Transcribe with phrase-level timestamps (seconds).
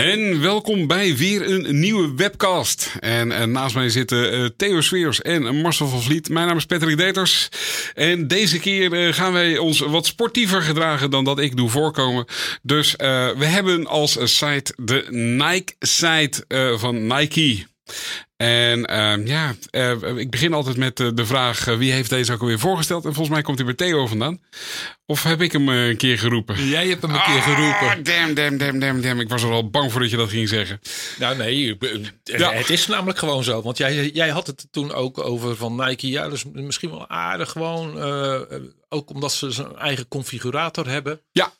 [0.00, 2.96] En welkom bij weer een nieuwe webcast.
[3.00, 6.28] En, en naast mij zitten uh, Theo Sweers en Marcel van Vliet.
[6.28, 7.48] Mijn naam is Patrick Deters.
[7.94, 12.24] En deze keer uh, gaan wij ons wat sportiever gedragen dan dat ik doe voorkomen.
[12.62, 16.44] Dus we hebben als site de Nike-site
[16.78, 17.66] van Nike.
[18.40, 22.40] En uh, ja, uh, ik begin altijd met uh, de vraag: wie heeft deze ook
[22.40, 23.04] alweer voorgesteld?
[23.04, 24.40] En volgens mij komt hij bij Theo vandaan.
[25.06, 26.68] Of heb ik hem een keer geroepen?
[26.68, 27.88] Jij hebt hem een keer geroepen.
[27.88, 29.20] Ah, damn, damn, damn, damn, damn.
[29.20, 30.80] Ik was er al bang voor dat je dat ging zeggen.
[31.18, 31.76] Nou, nee,
[32.22, 32.52] ja.
[32.52, 33.62] het is namelijk gewoon zo.
[33.62, 36.08] Want jij, jij had het toen ook over van Nike.
[36.08, 38.02] Ja, dus misschien wel aardig gewoon.
[38.88, 41.20] ook omdat ze zijn eigen configurator hebben.
[41.32, 41.52] Ja.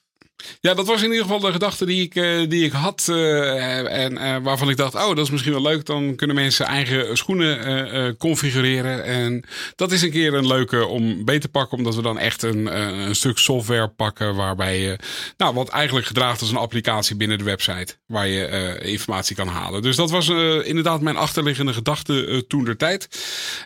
[0.60, 3.06] Ja, dat was in ieder geval de gedachte die ik, uh, die ik had.
[3.10, 5.86] Uh, en uh, waarvan ik dacht, oh, dat is misschien wel leuk.
[5.86, 9.04] Dan kunnen mensen eigen schoenen configureren.
[9.04, 9.44] En
[9.76, 11.78] dat is een keer een leuke om beter te pakken.
[11.78, 14.34] Omdat we dan echt een, een stuk software pakken.
[14.34, 14.98] Waarbij je,
[15.36, 17.94] nou, wat eigenlijk gedraagt als een applicatie binnen de website.
[18.06, 19.82] Waar je informatie kan halen.
[19.82, 20.28] Dus dat was
[20.64, 23.08] inderdaad mijn achterliggende gedachte toen der tijd.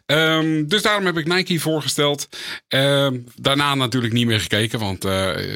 [0.06, 2.28] Um, dus daarom heb ik Nike voorgesteld.
[2.69, 4.78] Ehm, daarna natuurlijk niet meer gekeken.
[4.78, 5.06] Want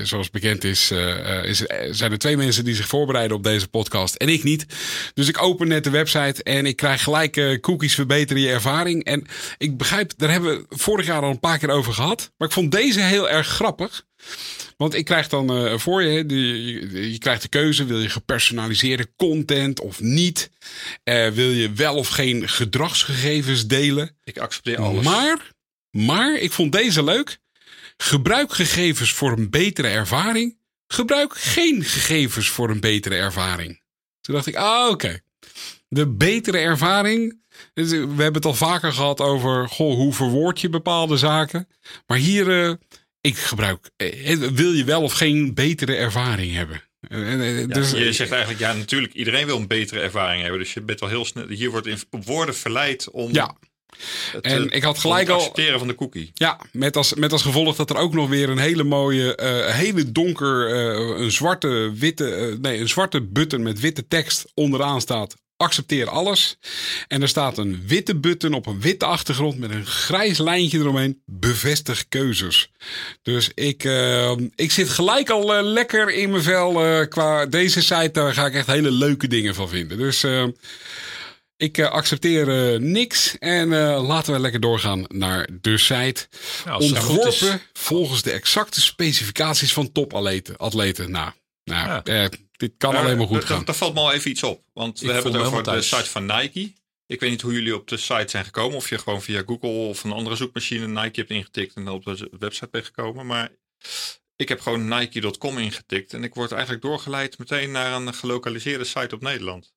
[0.02, 1.58] zoals bekend is uh, is,
[1.90, 4.66] zijn er twee mensen die zich voorbereiden op deze podcast en ik niet.
[5.14, 9.04] Dus ik open net de website en ik krijg gelijk uh, cookies verbeteren je ervaring.
[9.04, 9.26] En
[9.58, 12.32] ik begrijp, daar hebben we vorig jaar al een paar keer over gehad.
[12.36, 14.06] Maar ik vond deze heel erg grappig.
[14.76, 19.10] Want ik krijg dan uh, voor je, je, je, krijgt de keuze: wil je gepersonaliseerde
[19.16, 20.50] content of niet?
[21.04, 24.16] Uh, wil je wel of geen gedragsgegevens delen?
[24.24, 25.04] Ik accepteer alles.
[25.04, 25.52] Maar,
[25.90, 27.38] maar ik vond deze leuk.
[27.96, 30.57] Gebruik gegevens voor een betere ervaring.
[30.88, 33.80] Gebruik geen gegevens voor een betere ervaring.
[34.20, 34.92] Toen dacht ik, ah, oké.
[34.92, 35.20] Okay.
[35.88, 37.40] De betere ervaring.
[37.74, 41.68] We hebben het al vaker gehad over goh, hoe verwoord je bepaalde zaken.
[42.06, 42.74] Maar hier, uh,
[43.20, 43.90] ik gebruik.
[43.96, 46.82] Uh, wil je wel of geen betere ervaring hebben?
[47.08, 50.60] Uh, dus, je zegt eigenlijk, ja, natuurlijk, iedereen wil een betere ervaring hebben.
[50.60, 51.48] Dus je bent wel heel snel.
[51.48, 53.32] Hier wordt in woorden verleid om.
[53.32, 53.56] Ja.
[54.32, 55.36] Het, en ik had gelijk het al.
[55.36, 56.30] accepteren van de cookie.
[56.34, 59.74] Ja, met als, met als gevolg dat er ook nog weer een hele mooie, uh,
[59.74, 65.00] hele donker, uh, een zwarte, witte, uh, nee, een zwarte button met witte tekst onderaan
[65.00, 65.36] staat.
[65.56, 66.58] Accepteer alles.
[67.08, 71.22] En er staat een witte button op een witte achtergrond met een grijs lijntje eromheen.
[71.26, 72.70] Bevestig keuzes.
[73.22, 73.84] Dus ik,
[74.54, 77.06] ik zit gelijk al lekker in mijn vel.
[77.08, 79.98] qua deze site, daar ga ik echt hele leuke dingen van vinden.
[79.98, 80.24] Dus
[81.58, 86.28] ik uh, accepteer uh, niks en uh, laten we lekker doorgaan naar de site.
[86.64, 90.56] Nou, Ontworpen volgens de exacte specificaties van topatleten.
[90.56, 91.10] Atleten.
[91.10, 91.32] Nou,
[91.64, 92.30] nou ja.
[92.56, 93.64] dit kan alleen maar goed gaan.
[93.64, 94.62] Daar valt me al even iets op.
[94.72, 96.72] Want we Ik hebben het over de site van Nike.
[97.06, 98.76] Ik weet niet hoe jullie op de site zijn gekomen.
[98.76, 102.04] Of je gewoon via Google of een andere zoekmachine Nike hebt ingetikt en dan op
[102.04, 103.26] de website bent gekomen.
[103.26, 103.50] Maar
[104.36, 106.14] ik heb gewoon Nike.com ingetikt.
[106.14, 109.72] En ik word eigenlijk doorgeleid meteen naar een gelokaliseerde site op Nederland.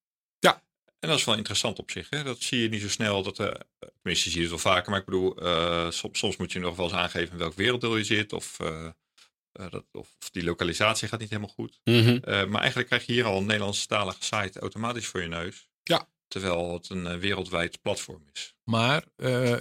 [1.01, 2.09] En dat is wel interessant op zich.
[2.09, 2.23] Hè?
[2.23, 3.23] Dat zie je niet zo snel.
[3.23, 3.47] Dat, uh,
[4.01, 4.89] tenminste, zie je het wel vaker.
[4.89, 7.97] Maar ik bedoel, uh, soms, soms, moet je nog wel eens aangeven in welk werelddeel
[7.97, 8.33] je zit.
[8.33, 8.89] Of, uh,
[9.51, 11.79] dat, of, die lokalisatie gaat niet helemaal goed.
[11.83, 12.49] Mm -hmm.
[12.49, 15.67] maar eigenlijk krijg je hier al een Nederlandstalige site automatisch voor je neus.
[15.83, 16.07] Ja.
[16.27, 18.55] Terwijl het een wereldwijd platform is.
[18.63, 19.03] Maar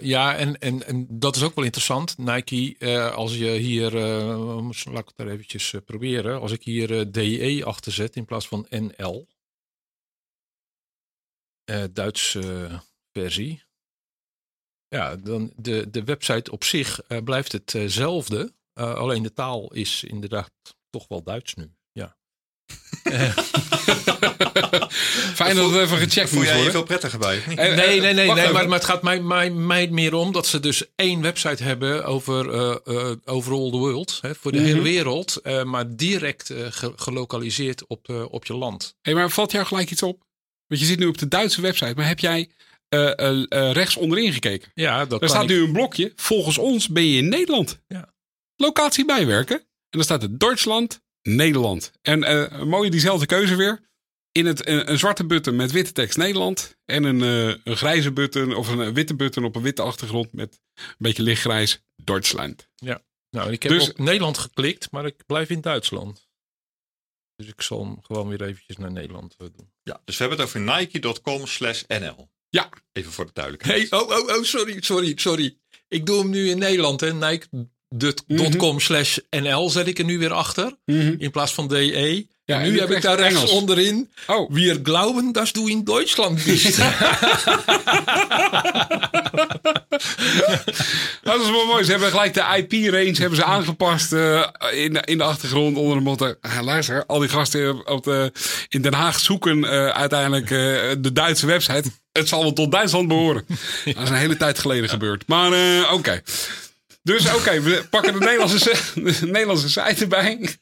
[0.01, 2.19] ja, en, en, en dat is ook wel interessant.
[2.19, 2.77] Nike,
[3.15, 6.41] als je hier, laat ik het daar eventjes proberen.
[6.41, 9.27] Als ik hier DE achter zet in plaats van NL
[11.71, 12.69] uh, Duitse
[13.13, 13.63] versie.
[14.89, 18.53] Ja, dan de, de website op zich uh, blijft hetzelfde.
[18.75, 20.51] Uh, alleen de taal is inderdaad
[20.91, 21.73] toch wel Duits nu.
[21.93, 22.17] Ja.
[25.35, 26.63] Fijn dat het even gecheckt moet worden.
[26.63, 27.43] je veel prettiger bij?
[27.47, 30.47] Nee, nee, nee, nee, nee maar, maar, het gaat mij, mij, mij meer om dat
[30.47, 34.65] ze dus één website hebben over uh, over all the world, hè, voor de mm
[34.65, 34.73] -hmm.
[34.73, 38.95] hele wereld, uh, maar direct uh, ge gelokaliseerd op, op je land.
[39.01, 40.29] Hey, maar valt jou gelijk iets op?
[40.71, 42.51] Want je zit nu op de Duitse website, maar heb jij
[42.95, 44.71] uh, uh, uh, rechts onderin gekeken?
[44.75, 45.49] Ja, dat Er staat ik...
[45.49, 46.13] nu een blokje.
[46.17, 47.81] Volgens ons ben je in Nederland.
[47.87, 48.13] Ja.
[48.57, 49.57] Locatie bijwerken.
[49.59, 49.67] En
[49.99, 51.93] dan staat het Duitsland, Nederland.
[52.03, 52.31] En
[52.61, 53.89] een mooie diezelfde keuze weer.
[54.33, 56.77] In het, een, een, zwarte button met witte tekst Nederland.
[56.85, 57.21] En een,
[57.65, 61.83] een grijze button of een witte button op een witte achtergrond met een beetje lichtgrijs
[62.05, 62.69] Duitsland.
[62.75, 66.30] Ja, nou ik heb dus, op Nederland geklikt, maar ik blijf in Duitsland.
[67.41, 69.71] Dus ik zal hem gewoon weer eventjes naar Nederland doen.
[69.83, 72.29] Ja, dus we hebben het over nike.com slash nl.
[72.49, 72.69] Ja.
[72.93, 73.91] Even voor de duidelijkheid.
[73.91, 75.57] Hey, oh, oh, oh, sorry, sorry, sorry.
[75.89, 77.13] Ik doe hem nu in Nederland, hè.
[77.13, 78.79] Nike.com mhm.
[78.79, 80.77] slash NL zet ik er nu weer achter.
[80.85, 81.15] Mhm.
[81.19, 82.27] In plaats van DE.
[82.51, 84.11] Ja, nu heb ik daar rechts onderin.
[84.27, 84.51] Oh.
[84.53, 86.79] Wir glauben, dass du in bist.
[91.23, 91.85] dat is wel mooi.
[91.85, 95.97] Ze hebben gelijk de IP-range hebben ze aangepast uh, in, de, in de achtergrond onder
[95.97, 96.35] de motto.
[96.43, 98.33] Uh, luister, al die gasten op de,
[98.69, 100.49] in Den Haag zoeken uh, uiteindelijk
[101.03, 101.91] de Duitse website.
[102.13, 103.45] Het zal wel tot Duitsland behoren.
[103.85, 105.25] Dat is een hele tijd geleden gebeurd.
[105.27, 106.23] Maar oké.
[107.03, 110.57] Dus oké, we pakken de Nederlandse, de Nederlandse site erbij.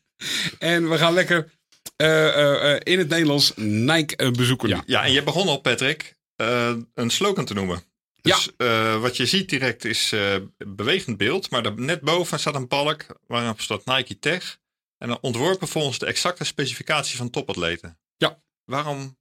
[0.59, 1.51] En we gaan lekker
[2.83, 4.69] in het Nederlands Nike bezoeken.
[4.69, 4.83] Ja.
[4.87, 6.15] ja, en je begon al, Patrick,
[6.95, 7.83] een slogan te noemen.
[8.21, 8.99] Dus ja.
[8.99, 10.15] wat je ziet direct is
[10.59, 14.59] bewegend beeld, maar net boven staat een balk waarop staat Nike Tech.
[14.99, 17.99] En dan ontworpen volgens de exacte specificatie van topatleten.
[18.17, 18.43] Ja.
[18.65, 19.19] Waarom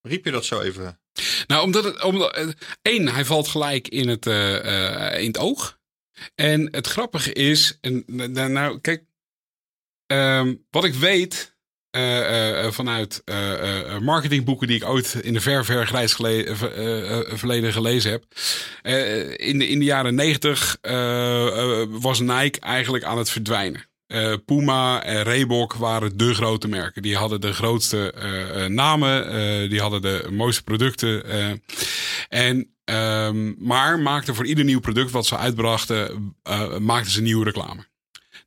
[0.00, 1.00] riep je dat zo even?
[1.46, 2.02] Nou, omdat het.
[2.02, 4.26] Omdat, één, hij valt gelijk in het,
[5.16, 5.78] in het oog.
[6.34, 8.04] En het grappige is, en,
[8.52, 9.04] nou, kijk,
[10.06, 11.53] ehm, wat ik weet
[11.96, 16.12] uh, vanuit uh, marketingboeken die ik ooit in de ver, ver grijs
[17.28, 18.24] verleden gelezen heb.
[19.40, 20.78] in, de, in de jaren negentig
[21.90, 23.86] was Nike eigenlijk aan het verdwijnen.
[24.44, 27.02] Puma en Reebok waren de grote merken.
[27.02, 28.14] Die hadden de grootste
[28.68, 31.24] namen, die hadden de mooiste producten.
[32.28, 36.34] en, um, maar maakten voor ieder nieuw product wat ze uitbrachten,
[36.80, 37.86] maakten ze nieuwe reclame.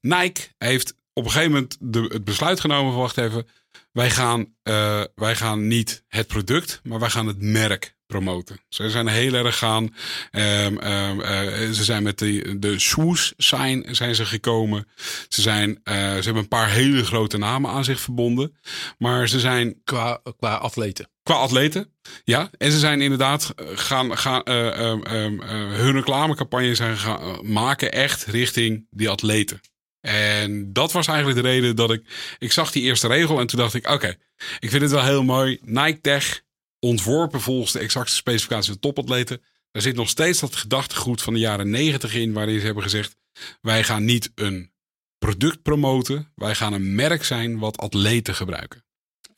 [0.01, 3.47] Nike heeft op een gegeven moment de, het besluit genomen van wacht even.
[3.91, 8.59] Wij gaan, uh, wij gaan niet het product, maar wij gaan het merk promoten.
[8.69, 9.83] Ze zijn heel erg gaan.
[9.83, 10.43] Um,
[10.83, 14.87] um, uh, ze zijn met de, de swoosh sign zijn ze gekomen.
[15.27, 18.57] Ze, zijn, uh, ze hebben een paar hele grote namen aan zich verbonden.
[18.97, 19.81] Maar ze zijn.
[19.83, 21.09] Qua, qua atleten.
[21.23, 21.93] Qua atleten,
[22.23, 22.49] ja.
[22.57, 25.41] En ze zijn inderdaad gaan, gaan um,
[25.71, 29.61] hun reclamecampagne zijn gaan maken echt richting die atleten.
[30.07, 32.03] En dat was eigenlijk de reden dat ik.
[32.39, 34.15] Ik zag die eerste regel en toen dacht ik: oké,
[34.59, 35.59] ik vind het wel heel mooi.
[35.61, 36.41] Nike Tech,
[36.79, 39.41] ontworpen volgens de exacte specificatie van topatleten.
[39.71, 43.15] Daar zit nog steeds dat gedachtegoed van de jaren negentig in, waarin ze hebben gezegd:
[43.61, 44.71] wij gaan niet een
[45.17, 48.85] product promoten, wij gaan een merk zijn wat atleten gebruiken.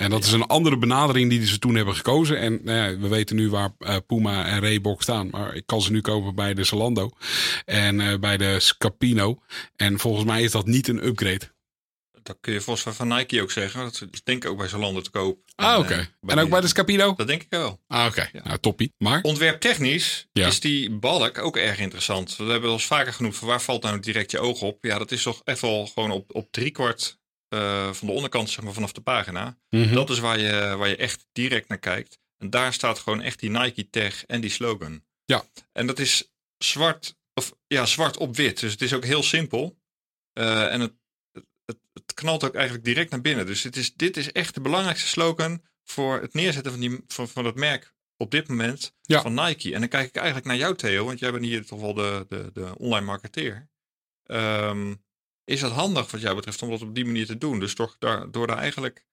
[0.01, 2.39] En dat is een andere benadering die ze toen hebben gekozen.
[2.39, 5.27] En nou ja, we weten nu waar uh, Puma en Reebok staan.
[5.29, 7.11] Maar ik kan ze nu kopen bij de Zalando
[7.65, 9.41] en uh, bij de Scapino.
[9.75, 11.51] En volgens mij is dat niet een upgrade.
[12.23, 13.79] Dat kun je volgens mij van Nike ook zeggen.
[13.79, 15.39] Dat is denk ik ook bij Zalando te koop.
[15.55, 15.91] Ah, oké.
[15.91, 16.09] Okay.
[16.25, 17.13] En, ook bij de Scapino?
[17.15, 17.79] Dat denk ik wel.
[17.87, 18.09] Ah, oké.
[18.09, 18.29] Okay.
[18.33, 18.41] Ja.
[18.43, 18.93] Nou, toppie.
[18.97, 19.21] Maar?
[19.21, 20.47] Ontwerptechnisch ja.
[20.47, 22.35] is die balk ook erg interessant.
[22.35, 24.85] We hebben eens vaker genoemd van waar valt nou direct je oog op?
[24.85, 27.18] Ja, dat is toch echt wel gewoon op, op driekwart
[27.49, 29.57] uh, van de onderkant, zeg maar vanaf de pagina.
[29.69, 29.93] Mm-hmm.
[29.93, 32.19] Dat is waar je, waar je echt direct naar kijkt.
[32.37, 35.03] En daar staat gewoon echt die Nike tag en die slogan.
[35.25, 35.43] Ja.
[35.71, 38.59] En dat is zwart, of ja, zwart op wit.
[38.59, 39.77] Dus het is ook heel simpel.
[40.33, 40.93] Uh, en het,
[41.65, 43.45] het, het, knalt ook eigenlijk direct naar binnen.
[43.45, 47.27] Dus het is, dit is echt de belangrijkste slogan voor het neerzetten van, die, van,
[47.27, 49.21] van het merk op dit moment ja.
[49.21, 49.73] van Nike.
[49.73, 52.25] En dan kijk ik eigenlijk naar jou, Theo, want jij bent hier toch wel de,
[52.29, 53.69] de, de online marketeer.
[54.25, 55.03] Um,
[55.49, 57.59] is dat handig wat jou betreft om dat op die manier te doen?
[57.59, 59.05] Dus toch daar, door daar eigenlijk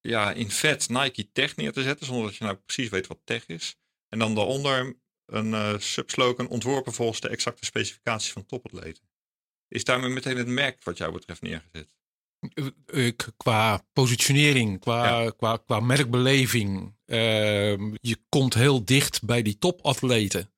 [0.00, 3.18] ja, in vet Nike Tech neer te zetten, zonder dat je nou precies weet wat
[3.24, 3.76] tech is.
[4.08, 9.02] En dan daaronder een uh, subslogan ontworpen volgens de exacte specificaties van topatleten.
[9.68, 11.94] Is daarmee meteen het merk wat jou betreft neergezet?
[12.86, 16.94] Eh, qua positionering, qua, qua, qua merkbeleving.
[17.06, 17.16] Uh,
[18.00, 20.50] je komt heel dicht bij die topatleten.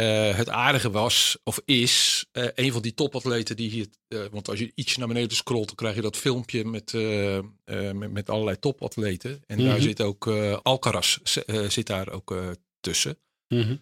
[0.00, 3.86] Uh, het aardige was, of is, uh, een van die topatleten die hier.
[4.08, 6.92] Uh, want als je ietsje naar beneden scrolt, dan krijg je dat filmpje met,
[7.94, 9.42] met, met, allerlei topatleten.
[9.46, 9.82] En daar mhm.
[9.82, 10.26] zit ook
[10.62, 11.18] Alcaraz
[11.68, 13.18] zit daar ook tussen.
[13.48, 13.76] Mhm.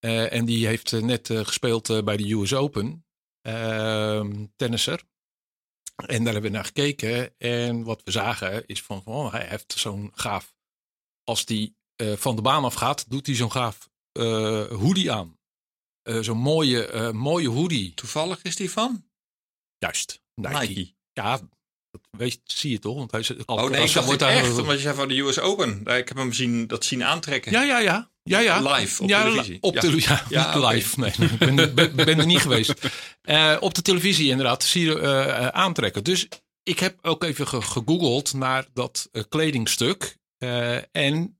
[0.00, 3.04] en die heeft net gespeeld bij de US Open,
[3.40, 5.02] ehm, tennisser.
[6.06, 7.38] En daar hebben we naar gekeken.
[7.38, 10.54] En wat we zagen is van, van oh, hij heeft zo'n gaaf.
[11.24, 13.88] Als die van de baan af gaat, doet hij zo'n gaaf
[14.68, 15.38] hoodie aan.
[16.10, 17.94] Uh, zo'n mooie, uh, mooie hoodie.
[17.94, 19.04] Toevallig is die van?
[19.78, 20.58] Juist, Nike.
[20.58, 20.92] Nike.
[21.12, 21.40] Ja,
[21.90, 22.96] dat weet, zie je toch?
[22.96, 25.38] Want hij is, oh nee, ik dacht wordt echt, omdat je zei van de US
[25.38, 25.80] Open.
[25.80, 27.52] Ik heb hem zien, dat zien aantrekken.
[27.52, 28.10] Ja, ja, ja.
[28.22, 28.74] ja, ja.
[28.74, 29.58] Live op ja, televisie.
[29.60, 29.90] Op ja.
[29.96, 31.00] ja, ja live.
[31.00, 32.74] Nee, ik ben, ben, ben, er niet geweest.
[33.22, 36.04] Uh, op de televisie inderdaad, zie je uh, aantrekken.
[36.04, 36.28] Dus
[36.62, 40.16] ik heb ook even ge gegoogeld naar dat uh, kledingstuk.
[40.92, 41.38] en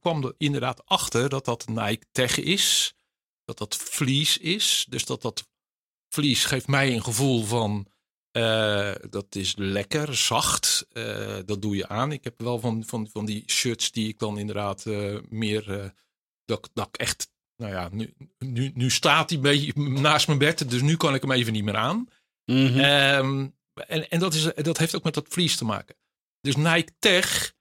[0.00, 2.94] kwam er inderdaad achter dat dat Nike Tech is
[3.56, 4.86] dat dat vlies is.
[4.88, 5.48] Dus dat dat
[6.08, 7.86] vlies geeft mij een gevoel van
[9.10, 10.86] dat is lekker, zacht.
[11.44, 12.12] dat doe je aan.
[12.12, 14.84] Ik heb wel van, van, van die shirts die ik dan inderdaad
[15.28, 15.92] meer.
[16.44, 17.30] dat, dat ik echt.
[17.56, 20.70] Nou ja, nu, nu, nu staat hij een beetje naast mijn bed.
[20.70, 22.08] Dus nu kan ik hem even niet meer aan.
[22.44, 22.78] Mhm.
[22.78, 25.96] Ehm, en en dat, is, dat heeft ook met dat vlies te maken.
[26.40, 27.54] Dus Nike Tech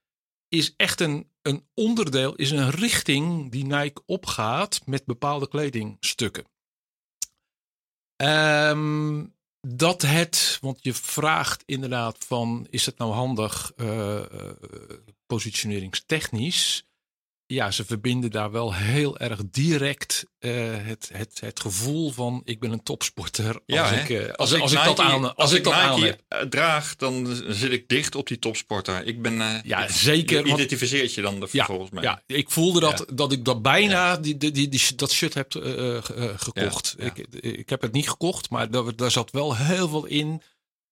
[0.48, 6.46] is echt een, een onderdeel, is een richting die Nike opgaat met bepaalde kledingstukken.
[8.16, 9.26] Ehm,
[9.68, 14.22] dat het, want je vraagt inderdaad van, is het nou handig uh,
[15.26, 16.89] positioneringstechnisch?
[17.54, 22.60] Ja, ze verbinden daar wel heel erg direct uh, het, het, het gevoel van ik
[22.60, 23.62] ben een topsporter.
[23.66, 26.22] Ja, als, ik, uh, als, als, ik, dat aan, als, ik, dat aan heb.
[26.28, 29.06] Eh, draag, dan zit ik dicht op die topsporter.
[29.06, 30.46] Ik ben uh, ja, zeker.
[30.46, 32.04] Je identificeert je dan ja, volgens mij.
[32.04, 35.52] Ja, ik voelde dat, dat ik dat bijna die, die, die, die, dat shirt heb
[36.36, 36.96] gekocht.
[36.98, 40.42] Ik, ik heb het niet gekocht, maar daar, daar zat wel heel veel in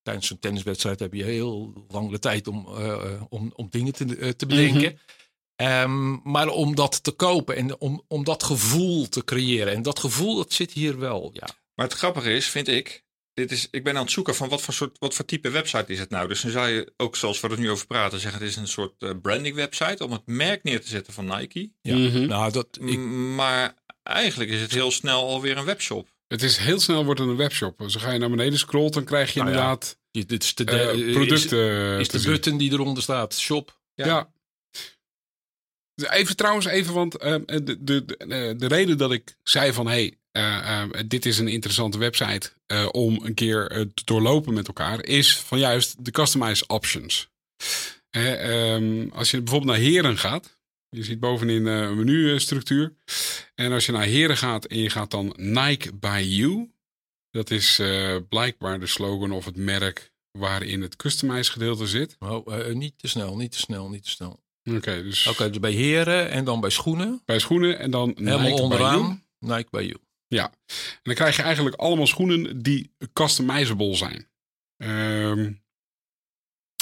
[0.02, 4.36] tijdens een tenniswedstrijd heb je heel lang de tijd om, uh, om, om dingen te,
[4.36, 4.92] te bedenken.
[4.92, 5.16] Mm
[5.62, 9.74] Um, maar om dat te kopen en om, om dat gevoel te creëren.
[9.74, 11.48] En dat gevoel, dat zit hier wel, ja.
[11.76, 14.62] Maar het grappige is, vind ik, dit is, ik ben aan het zoeken van wat
[14.62, 16.28] voor, soort, wat voor type website is het nou.
[16.28, 18.68] Dus dan zou je ook, zoals we er nu over praten, zeggen het is een
[18.68, 21.72] soort uh, branding website om het merk neer te zetten van Nike.
[21.82, 22.28] Ja, mhm.
[22.28, 23.00] nou, dat, ik...
[23.36, 26.08] Maar eigenlijk is het heel snel alweer een webshop.
[26.28, 27.82] Het is heel snel wordt het een webshop.
[27.82, 30.24] Als ga je naar beneden scrolt, dan krijg je nou inderdaad ja.
[30.26, 32.00] dit is de, uh, producten.
[32.00, 33.80] Is, is de button die eronder staat, shop.
[33.94, 34.06] ja.
[34.06, 34.36] ja.
[36.06, 40.12] Even trouwens, even, want uh, de, de, de, de, reden dat ik zei van hé,
[40.32, 42.52] hey, uh, dit is een interessante website
[42.92, 47.30] om een keer te doorlopen met elkaar, is van juist de customize options.
[48.12, 50.58] Um, als je bijvoorbeeld naar heren gaat,
[50.90, 52.94] je ziet bovenin een menustructuur.
[53.56, 56.72] En als je naar heren gaat en je gaat dan Nike by You,
[57.32, 57.82] dat is
[58.30, 62.16] blijkbaar de slogan of het merk waarin het customize gedeelte zit.
[62.20, 64.46] Oh, niet te snel, niet te snel, niet te snel.
[64.76, 65.28] Oké, dus...
[65.28, 67.22] Oké, dus bij heren en dan bij schoenen.
[67.26, 69.98] Bij schoenen en dan Helemaal Nike onderaan, Nike bij you.
[70.28, 74.28] Ja, en dan krijg je eigenlijk allemaal schoenen die customizable zijn.
[74.78, 75.66] Um,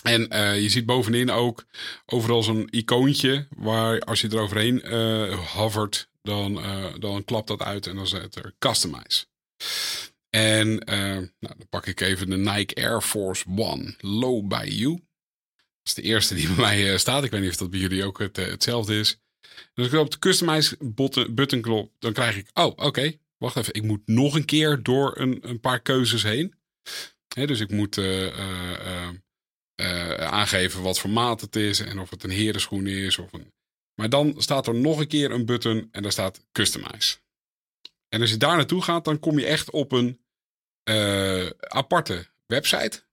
[0.03, 1.65] en uh, je ziet bovenin ook
[2.05, 7.87] overal zo'n icoontje waar als je eroverheen uh, hovert, dan, uh, dan klapt dat uit
[7.87, 9.25] en dan zet er customize.
[10.29, 14.99] En nou, dan pak ik even de Nike Air Force One Low by You
[15.85, 17.23] is de eerste die bij mij eh, staat.
[17.23, 19.19] Ik weet niet of dat bij jullie ook eh, hetzelfde is.
[19.73, 20.77] Dus ik op de customize
[21.31, 25.19] button, klop, dan krijg ik, oh oké, wacht even, ik moet nog een keer door
[25.19, 26.53] een, een paar keuzes heen.
[27.27, 29.13] dus ik moet uh,
[30.19, 33.17] aangeven wat voor maat het is en of het een herenschoen is.
[33.17, 33.53] Of een...
[33.95, 37.17] Maar dan staat er nog een keer een button en daar staat customize.
[38.09, 40.19] En als je daar naartoe gaat, dan kom je echt op een
[41.59, 43.04] aparte website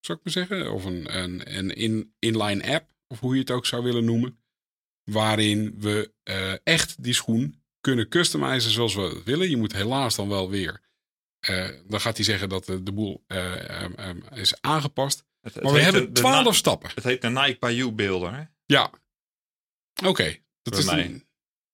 [0.00, 0.72] zou ik maar zeggen.
[0.72, 4.38] Of een, een, een in, inline app, of hoe je het ook zou willen noemen.
[5.04, 9.50] Waarin we uh, echt die schoen kunnen customizen zoals we willen.
[9.50, 10.80] Je moet helaas dan wel weer.
[11.48, 15.24] Uh, dan gaat hij zeggen dat de, de boel uh, um, um, is aangepast.
[15.40, 16.90] Het, het maar we hebben twaalf stappen.
[16.94, 18.50] Het heet de Nike by You beelder.
[18.66, 18.92] Ja.
[19.94, 20.08] Oké.
[20.08, 20.42] Okay.
[20.62, 21.26] Dat bij is mij.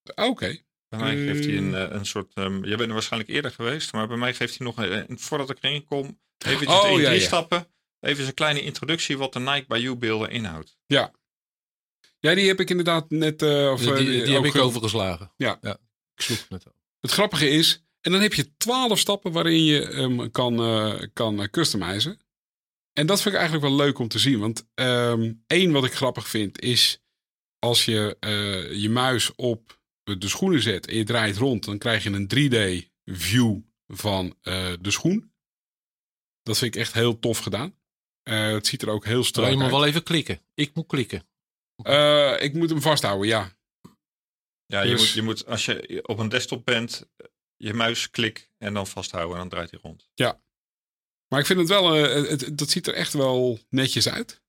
[0.04, 0.23] Oké.
[0.23, 0.64] Okay.
[0.88, 2.33] Bij mij geeft hij een, een soort.
[2.35, 4.76] Um, jij bent er waarschijnlijk eerder geweest, maar bij mij geeft hij nog.
[4.76, 7.26] Een, voordat ik erin kom, eventjes oh, één, ja, drie ja.
[7.26, 7.66] stappen.
[8.00, 10.76] Even een kleine introductie wat de Nike by You beelden inhoudt.
[10.87, 11.12] Ja.
[12.19, 13.43] Ja, die heb ik inderdaad net...
[13.43, 15.33] Uh, of, die, die, die heb ik overgeslagen.
[15.37, 15.59] Ja.
[15.61, 15.79] ja.
[16.15, 16.65] Ik sloeg net
[17.00, 21.50] Het grappige is, en dan heb je twaalf stappen waarin je um, kan, uh, kan
[21.50, 22.21] customizen.
[22.93, 24.38] En dat vind ik eigenlijk wel leuk om te zien.
[24.38, 27.03] Want um, één wat ik grappig vind is
[27.59, 28.17] als je
[28.73, 32.88] je muis op de schoenen zet en je draait rond, dan krijg je een 3D
[33.05, 34.37] view van
[34.81, 35.33] de schoen.
[36.43, 37.75] Dat vind ik echt heel tof gedaan.
[38.28, 39.54] Uh, het ziet er ook heel strak uit.
[39.54, 40.40] Je moet wel even klikken.
[40.54, 41.28] Ik moet klikken.
[41.83, 43.54] Uh, ik moet hem vasthouden, ja.
[44.66, 47.09] Ja, je, dus- moet, je moet als je op een desktop bent,
[47.56, 50.11] je muis klik en dan vasthouden en dan draait hij rond.
[50.14, 50.40] Ja.
[51.28, 54.42] Maar ik vind het wel, uh, het, dat ziet er echt wel netjes uit.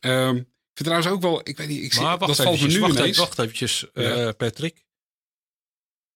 [0.00, 2.60] Um, ik vind trouwens ook wel, ik weet niet, ik zie, maar wacht dat valt
[2.60, 3.16] me nu wacht, ineens.
[3.18, 4.32] Wacht eventjes, ja.
[4.32, 4.86] Patrick.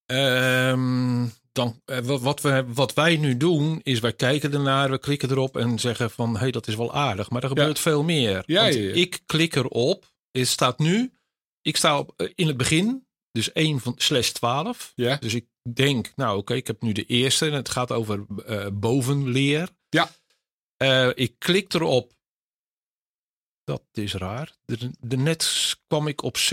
[0.07, 5.31] Um, dan, eh, wat, we, wat wij nu doen, is wij kijken ernaar, we klikken
[5.31, 7.31] erop en zeggen van hé, hey, dat is wel aardig.
[7.31, 8.43] Maar er gebeurt veel meer.
[8.47, 11.13] Ja, Ik klik erop, het staat nu,
[11.63, 14.93] ik sta op, eh, in het begin, dus 1 van slash 12.
[14.95, 15.17] Ja.
[15.17, 18.67] Dus ik denk, nou oké, ik heb nu de eerste en het gaat over uh,
[18.73, 19.69] bovenleer.
[19.89, 20.11] Ja.
[20.83, 22.13] Uh, ik klik erop.
[23.65, 24.57] Dat is raar.
[24.65, 26.47] De, de net kwam ik op 6.7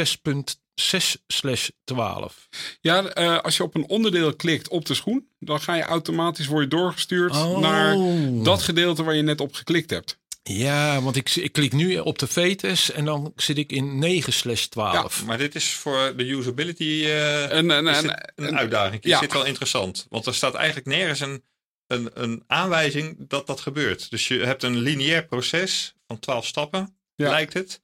[0.80, 2.48] 6/12.
[2.82, 6.48] Ja, uh, als je op een onderdeel klikt op de schoen, dan ga je automatisch
[6.48, 7.60] worden doorgestuurd oh.
[7.60, 7.96] naar
[8.44, 10.18] dat gedeelte waar je net op geklikt hebt.
[10.44, 14.34] Ja, want ik, ik klik nu op de fetus en dan zit ik in 9
[14.34, 15.20] slash 12.
[15.20, 19.04] Ja, maar dit is voor de usability uh, een, een, een, een, uitdaging.
[19.04, 19.20] Ja.
[19.20, 20.06] zit wel interessant.
[20.10, 21.44] Want er staat eigenlijk nergens een,
[21.88, 24.10] een, een aanwijzing dat dat gebeurt.
[24.10, 27.82] Dus je hebt een lineair proces van 12 stappen, lijkt het.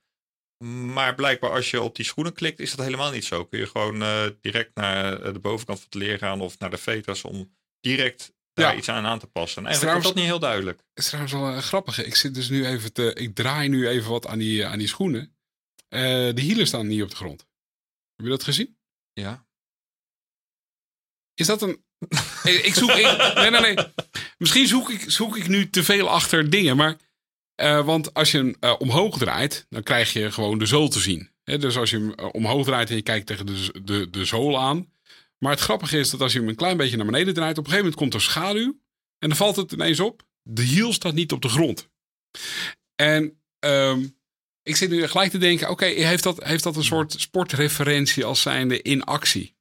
[0.64, 3.46] Maar blijkbaar als je op die schoenen klikt, is dat helemaal niet zo.
[3.46, 6.78] Kun je gewoon uh, direct naar de bovenkant van het leer gaan of naar de
[6.78, 8.78] fetus om direct daar ja.
[8.78, 9.62] iets aan aan te passen.
[9.62, 10.78] En eigenlijk is dat niet heel duidelijk.
[10.78, 12.06] Het is trouwens wel een grappige.
[12.06, 13.14] Ik zit dus nu even te.
[13.14, 15.36] Ik draai nu even wat aan die, aan die schoenen.
[15.90, 16.02] Uh,
[16.34, 17.48] de hielen staan niet op de grond.
[18.16, 18.78] Heb je dat gezien?
[19.14, 19.46] Ja.
[21.34, 21.84] Is dat een.
[22.70, 22.90] ik zoek.
[22.90, 23.86] Ik, nee, nee, nee.
[24.38, 26.78] Misschien zoek ik, zoek ik nu te veel achter dingen.
[26.78, 26.98] Maar.
[27.62, 31.00] Uh, want als je hem uh, omhoog draait, dan krijg je gewoon de zool te
[31.00, 31.30] zien.
[31.44, 34.94] Dus als je hem omhoog draait en je kijkt tegen de, de, de zool aan,
[35.38, 37.66] maar het grappige is dat als je hem een klein beetje naar beneden draait, op
[37.66, 38.80] een gegeven moment komt er schaduw.
[39.20, 40.24] En dan valt het ineens op.
[40.42, 41.90] De hiel staat niet op de grond.
[42.96, 44.18] En um,
[44.64, 48.42] ik zit nu gelijk te denken: oké, heeft, dat, heeft dat een soort sportreferentie als
[48.42, 49.55] zijnde in actie?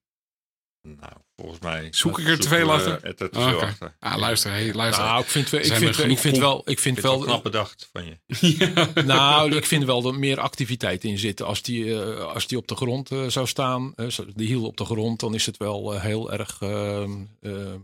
[1.36, 1.88] Volgens mij.
[1.90, 2.98] Zoek ik er te veel achter?
[3.02, 3.96] Het te veel achter.
[3.98, 5.04] Ah, luister, hey, luister.
[5.04, 6.70] Nou, ik vind, ik vind, ik vind wel.
[6.70, 8.18] Ik vind wel knap bedacht van je.
[8.58, 9.02] ja.
[9.02, 11.46] Nou, ik vind wel er meer activiteit in zitten.
[11.46, 14.76] Als die, uh, als die op de grond uh, zou staan, uh, die hiel op
[14.76, 16.56] de grond, dan is het wel heel erg.
[16.60, 17.78] Ehm, ehm,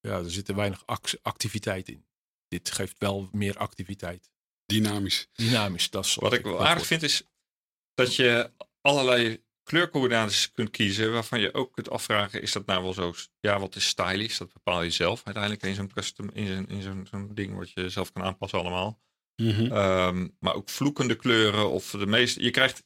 [0.00, 0.82] ja, er zit er weinig
[1.22, 2.04] activiteit in.
[2.48, 4.30] Dit geeft wel meer activiteit.
[4.66, 5.28] Dynamisch.
[5.32, 7.22] Dynamisch, dat is wat ik wel aardig vind is
[7.94, 12.92] dat je allerlei kleurcombinaties kunt kiezen waarvan je ook kunt afvragen, is dat nou wel
[12.92, 14.38] zo, ja, wat is stylish?
[14.38, 18.12] Dat bepaal je zelf uiteindelijk in zo'n custom, in zo'n, zo'n, ding wat je zelf
[18.12, 19.00] kan aanpassen allemaal.
[19.36, 19.72] Mhm.
[19.72, 22.84] Ehm, maar ook vloekende kleuren of de meeste, je krijgt,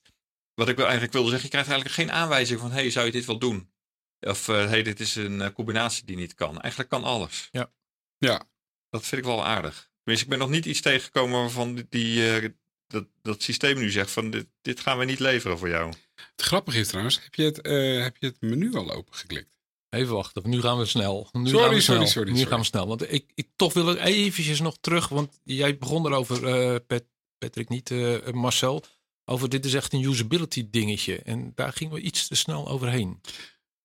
[0.55, 3.13] wat ik wel eigenlijk wilde zeggen, je krijgt eigenlijk geen aanwijzing van, hey, zou je
[3.13, 3.75] dit wel doen?
[4.21, 6.61] Of, uh, hey, dit is een eh, combinatie die niet kan.
[6.61, 7.49] Eigenlijk kan alles.
[7.53, 7.73] Ja.
[8.19, 8.49] Ja.
[8.91, 9.91] Dat vind ik wel aardig.
[10.03, 12.49] Tenminste, ik ben nog niet iets tegengekomen waarvan die, uh,
[12.87, 15.93] dat, dat systeem nu zegt van dit, dit gaan we niet leveren voor jou.
[16.37, 19.57] Het grappige is trouwens, heb je het, uh, heb je het menu al open geklikt?
[19.91, 21.29] Even wachten, nu gaan we snel.
[21.33, 22.87] Nu sorry, gaan we sorry, sorry, Nu gaan we snel.
[22.87, 27.05] Want ik, ik toch wil eventjes nog terug, want jij begon erover, uh, Pet,
[27.39, 28.85] Patrick, niet uh, Marcel.
[29.25, 31.17] Over dit is echt een usability dingetje.
[31.17, 33.21] En daar gingen we iets te snel overheen.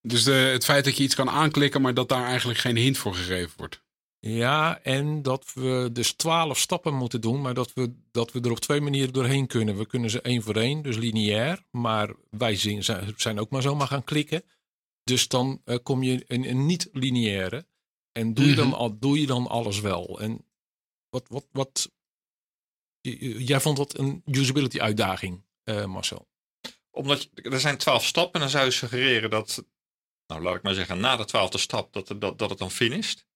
[0.01, 2.97] Dus de, het feit dat je iets kan aanklikken, maar dat daar eigenlijk geen hint
[2.97, 3.81] voor gegeven wordt.
[4.27, 8.51] Ja, en dat we dus twaalf stappen moeten doen, maar dat we, dat we er
[8.51, 9.77] op twee manieren doorheen kunnen.
[9.77, 12.55] We kunnen ze één voor één, dus lineair, maar wij
[13.15, 14.43] zijn ook maar zomaar gaan klikken.
[15.03, 17.67] Dus dan uh, kom je in een niet-lineaire.
[18.11, 18.75] En doe je, dan, mhm.
[18.75, 20.19] al, doe je dan alles wel?
[20.19, 20.45] En
[21.09, 21.91] wat, wat, wat.
[23.37, 26.27] Jij vond dat een usability uitdaging, uh, Marcel?
[26.91, 29.65] Omdat er zijn twaalf stappen en dan zou je suggereren dat,
[30.27, 33.29] nou laat ik maar zeggen, na de twaalfde stap dat, dat, dat het dan finisht.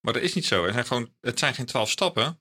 [0.00, 0.64] Maar dat is niet zo.
[0.64, 2.40] Het zijn, gewoon, het zijn geen twaalf stappen.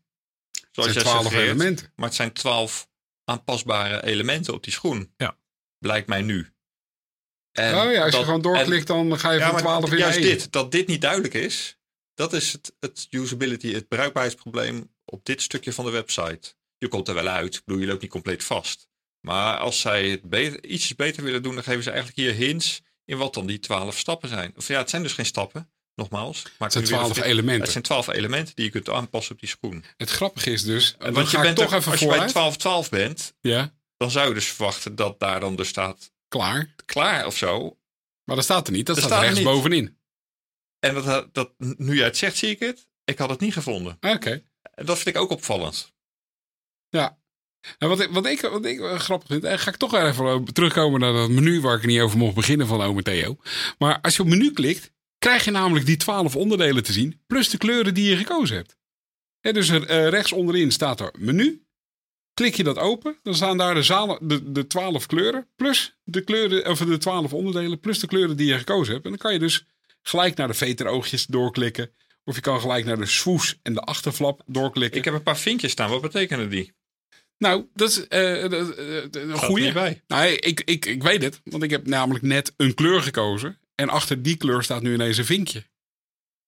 [0.71, 1.91] Zoals het zijn twaalf elementen.
[1.95, 2.89] Maar het zijn twaalf
[3.23, 5.13] aanpasbare elementen op die schoen.
[5.17, 5.37] Ja.
[5.77, 6.51] Blijkt mij nu.
[7.51, 10.51] En oh ja, als je gewoon doorklikt, dan ga je van 12 in Juist dit,
[10.51, 11.77] dat dit niet duidelijk is,
[12.13, 16.55] dat is het, het usability, het bruikbaarheidsprobleem op dit stukje van de website.
[16.77, 18.87] Je komt er wel uit, ik bedoel, je loopt niet compleet vast.
[19.19, 22.81] Maar als zij het beter, ietsjes beter willen doen, dan geven ze eigenlijk hier hints
[23.05, 24.53] in wat dan die twaalf stappen zijn.
[24.55, 25.71] Of ja, het zijn dus geen stappen.
[25.97, 26.43] Nogmaals.
[26.57, 27.61] Het zijn twaalf elementen.
[27.61, 29.83] Het zijn twaalf elementen die je kunt aanpassen op die schoen.
[29.97, 30.95] Het grappige is dus.
[30.99, 33.73] Want je bent toch even als je bij 12, 12 bent, ja.
[33.97, 36.11] dan zou je dus verwachten dat daar dan dus staat.
[36.27, 36.73] Klaar.
[36.85, 37.77] Klaar of zo.
[38.23, 38.85] Maar dat staat er niet.
[38.85, 39.97] Dat staat, staat rechts bovenin.
[40.79, 42.87] En dat, dat, nu jij het zegt, zie ik het.
[43.03, 43.97] Ik had het niet gevonden.
[44.01, 44.43] Oké.
[44.73, 45.93] En dat vind ik ook opvallend.
[46.89, 47.17] Ja.
[47.79, 50.99] Nou, wat, ik, wat, ik, wat ik grappig vind, en ga ik toch even terugkomen
[50.99, 53.37] naar dat menu waar ik niet over mocht beginnen van Ome Theo.
[53.77, 57.49] Maar als je op menu klikt, krijg je namelijk die twaalf onderdelen te zien, plus
[57.49, 58.77] de kleuren die je gekozen hebt.
[59.41, 61.61] dus er, uh, rechts onderin staat er menu.
[62.33, 66.21] Klik je dat open, dan staan daar de, zalen, de, de 12 kleuren, plus de,
[66.21, 69.05] kleuren, of de 12 onderdelen, plus de kleuren die je gekozen hebt.
[69.05, 69.65] En dan kan je dus
[70.01, 71.91] gelijk naar de veteroogjes doorklikken.
[72.23, 74.97] Of je kan gelijk naar de swoes en de achterflap doorklikken.
[74.97, 75.89] Ik heb een paar vinkjes staan.
[75.89, 76.73] Wat betekenen die?
[77.37, 78.43] Nou, dat is uh,
[79.11, 79.71] een goede.
[79.71, 80.03] bij.
[80.07, 83.59] Nou, ik, ik, ik weet het, want ik heb namelijk net een kleur gekozen.
[83.81, 85.63] En achter die kleur staat nu ineens een vinkje.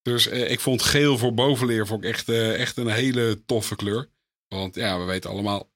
[0.02, 3.76] Dus eh, ik vond geel voor bovenleer vond ik echt, eh, echt een hele toffe
[3.76, 4.10] kleur.
[4.48, 5.72] Want ja, we weten allemaal,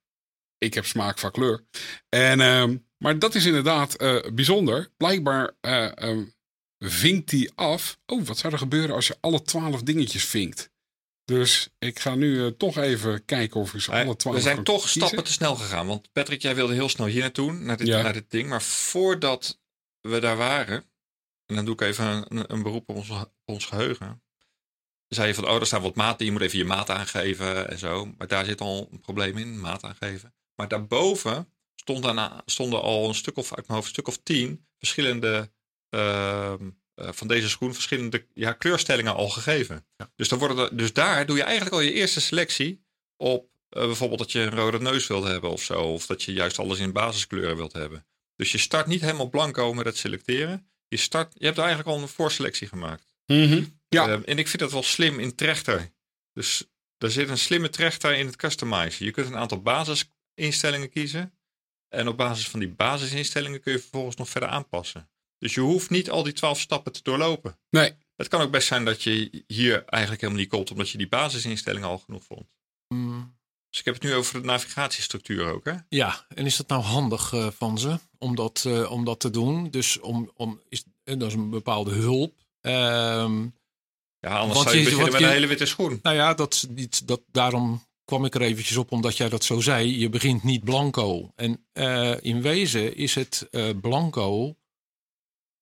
[0.57, 1.63] ik heb smaak van kleur.
[2.09, 4.89] En, uh, maar dat is inderdaad uh, bijzonder.
[4.97, 5.55] Blijkbaar
[6.01, 6.33] um,
[6.77, 7.99] vinkt die af.
[8.05, 10.71] Oh, wat zou er gebeuren als je alle twaalf dingetjes vinkt?
[11.25, 14.35] Dus ik ga nu toch even kijken of ik ze alle twaalf.
[14.35, 15.87] We zijn toch stappen te snel gegaan.
[15.87, 18.49] Want Patrick, jij wilde heel snel hier naartoe, naar dit, naar dit ding.
[18.49, 19.59] Maar voordat
[20.01, 20.83] we daar waren,
[21.45, 23.09] en dan doe ik even een, een beroep op ons,
[23.45, 24.23] ons geheugen.
[25.07, 27.77] zei je van, oh, er staan wat maten, je moet even je maat aangeven en
[27.77, 28.05] zo.
[28.17, 30.33] Maar daar zit al een probleem in, maat aangeven.
[30.55, 34.23] Maar daarboven stond daarna, stonden al een stuk of, uit mijn hoofd, een stuk of
[34.23, 35.51] tien verschillende,
[35.89, 36.53] uh,
[36.95, 39.85] van deze schoen, verschillende ja, kleurstellingen al gegeven.
[40.15, 42.83] Dus, dan worden dus daar doe je eigenlijk al je eerste selectie
[43.17, 45.81] op uh, bijvoorbeeld dat je een rode neus wilt hebben of zo.
[45.81, 48.05] Of dat je juist alles in basiskleuren wilt hebben.
[48.35, 50.67] Dus je start niet helemaal blanco met het selecteren.
[50.93, 53.13] Je, start, je hebt eigenlijk al een voorselectie gemaakt.
[53.25, 53.63] Mhm.
[53.89, 54.07] Ja.
[54.07, 55.91] Uh, en ik vind dat wel slim in Trechter.
[56.33, 56.63] Dus
[56.97, 59.05] er zit een slimme trechter in het customizen.
[59.05, 61.33] Je kunt een aantal basisinstellingen kiezen.
[61.89, 65.09] En op basis van die basisinstellingen kun je vervolgens nog verder aanpassen.
[65.37, 67.59] Dus je hoeft niet al die twaalf stappen te doorlopen.
[67.69, 67.93] Nee.
[68.15, 71.09] Het kan ook best zijn dat je hier eigenlijk helemaal niet komt, omdat je die
[71.09, 72.47] basisinstellingen al genoeg vond.
[72.87, 73.37] Mm.
[73.73, 75.73] Dus ik heb het nu over de navigatiestructuur ook, hè?
[75.89, 79.29] Ja, en is dat nou handig uh, van ze om dat, uh, om dat te
[79.29, 79.69] doen?
[79.69, 82.33] Dus om, om, is, dat is een bepaalde hulp.
[82.61, 83.55] Um,
[84.19, 85.99] ja, anders zou je, je beginnen met je, een hele witte schoen.
[86.03, 89.59] Nou ja, dat, dat, dat, daarom kwam ik er eventjes op omdat jij dat zo
[89.59, 89.99] zei.
[89.99, 91.31] Je begint niet blanco.
[91.35, 93.47] En uh, in wezen is het
[93.81, 94.55] blanco,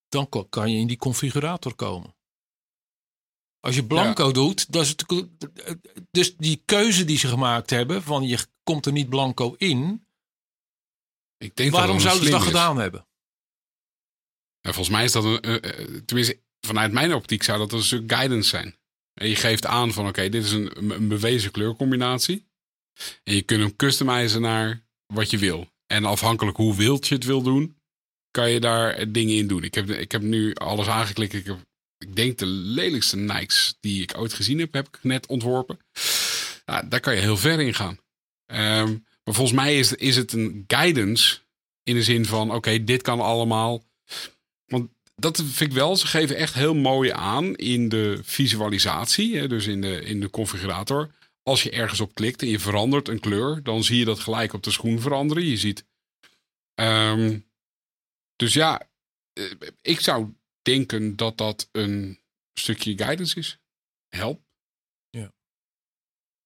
[0.10, 2.16] dan kan je in die configurator komen.
[3.62, 4.34] Als je blanco ja.
[4.34, 5.28] doet, dat is het,
[6.12, 10.06] dus die keuze die ze gemaakt hebben van je komt er niet blanco in.
[11.38, 12.48] Ik denk waarom dat zouden ze dat is.
[12.48, 13.08] gedaan hebben?
[14.62, 18.12] Nou, volgens mij is dat een, uh, tenminste vanuit mijn optiek zou dat een stuk
[18.12, 18.76] guidance zijn.
[19.14, 22.46] En je geeft aan van oké, okay, dit is een, een bewezen kleurcombinatie.
[23.24, 25.70] En je kunt hem customizen naar wat je wil.
[25.88, 27.78] En afhankelijk hoe wild je het wil doen,
[28.32, 29.64] kan je daar dingen in doen.
[29.64, 31.34] Ik heb, ik heb nu alles aangeklikt.
[31.34, 31.58] Ik heb
[32.02, 35.80] ik denk de lelijkste Nikes die ik ooit gezien heb, heb ik net ontworpen.
[36.66, 38.00] Daar kan je heel ver in gaan.
[38.46, 41.40] Um, maar volgens mij is, is het een guidance
[41.84, 43.84] in de zin van: oké, dit kan allemaal.
[44.66, 49.48] Want dat vind ik wel, ze geven echt heel mooi aan in de visualisatie, hè,
[49.48, 51.12] dus in de, in de configurator.
[51.44, 54.54] Als je ergens op klikt en je verandert een kleur, dan zie je dat gelijk
[54.54, 55.46] op de schoen veranderen.
[55.46, 55.86] Je ziet.
[56.76, 57.46] Um,
[58.36, 58.90] dus ja,
[59.82, 62.20] ik zou denken dat dat een
[62.54, 63.60] stukje guidance is.
[64.08, 64.42] Help.
[65.10, 65.34] Ja.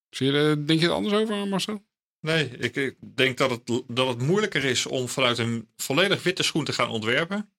[0.09, 1.85] Zie je, denk je er anders over, Marcel?
[2.19, 6.43] Nee, ik, ik denk dat het, dat het moeilijker is om vanuit een volledig witte
[6.43, 7.53] schoen te gaan ontwerpen.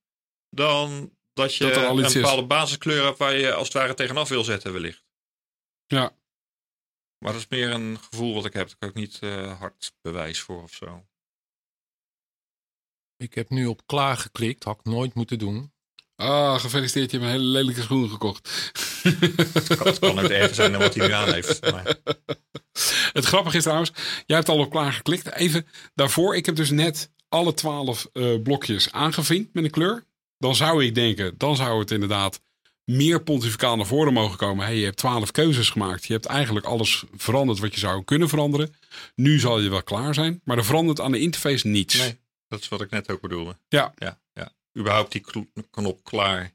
[0.51, 2.47] Dan dat je dat een bepaalde is.
[2.47, 5.05] basiskleur hebt waar je als het ware tegenaf wil zetten, wellicht.
[5.87, 6.16] Ja.
[7.19, 8.66] Maar dat is meer een gevoel wat ik heb.
[8.66, 11.07] Daar kan ik niet uh, hard bewijs voor of zo.
[13.16, 14.64] Ik heb nu op klaar geklikt.
[14.64, 15.73] Had ik nooit moeten doen.
[16.16, 17.11] Ah, gefeliciteerd.
[17.11, 18.72] Je hebt een hele lelijke schoen gekocht.
[19.79, 21.70] Het kan ook erger zijn dan wat hij nu aan heeft.
[21.70, 21.96] Maar...
[23.12, 23.92] Het grappige is trouwens,
[24.26, 25.33] jij hebt al op klaar geklikt.
[25.33, 30.05] Even daarvoor, ik heb dus net alle twaalf uh, blokjes aangevinkt met een kleur.
[30.38, 32.40] Dan zou ik denken, dan zou het inderdaad
[32.85, 34.64] meer pontificaal naar voren mogen komen.
[34.64, 36.07] Hey, je hebt twaalf keuzes gemaakt.
[36.07, 38.74] Je hebt eigenlijk alles veranderd wat je zou kunnen veranderen.
[39.14, 41.98] Nu zal je wel klaar zijn, maar er verandert aan de interface niets.
[41.98, 43.57] Nee, dat is wat ik net ook bedoelde.
[43.68, 43.79] Ja.
[43.79, 44.18] Ja, ja.
[44.77, 45.25] Überhaupt die
[45.71, 46.55] knop klaar.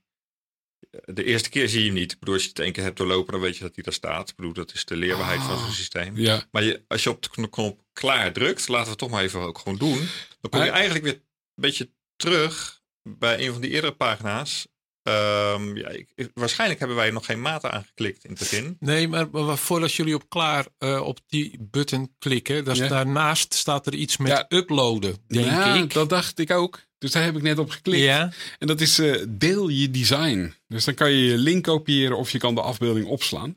[1.06, 2.12] De eerste keer zie je hem niet.
[2.12, 3.94] Ik bedoel, als je het één keer hebt doorlopen, dan weet je dat hij daar
[3.94, 4.30] staat.
[4.30, 6.18] Ik bedoel, dat is de leerbaarheid oh, van zo'n systeem.
[6.18, 6.44] Ja.
[6.52, 9.40] Maar je, als je op de knop klaar drukt, laten we het toch maar even
[9.40, 10.08] ook gewoon doen.
[10.42, 11.22] Dan kom je eigenlijk weer een
[11.56, 14.68] beetje terug bij een van die eerdere pagina's.
[15.04, 18.78] Um, ja, ik, waarschijnlijk hebben wij nog geen maten aangeklikt in het begin.
[18.80, 22.88] Nee, maar, maar voordat jullie op klaar uh, op die button klikken, ja.
[22.88, 24.46] daarnaast staat er iets met ja.
[24.50, 25.94] uploaden, denk ja, ik.
[25.94, 26.90] dat dacht ik ook.
[27.02, 28.04] Dus daar heb ik net op geklikt.
[28.04, 28.32] Ja.
[28.60, 30.54] En dat is uh, deel je design.
[30.68, 33.56] Dus dan kan je je link kopiëren of je kan de afbeelding opslaan.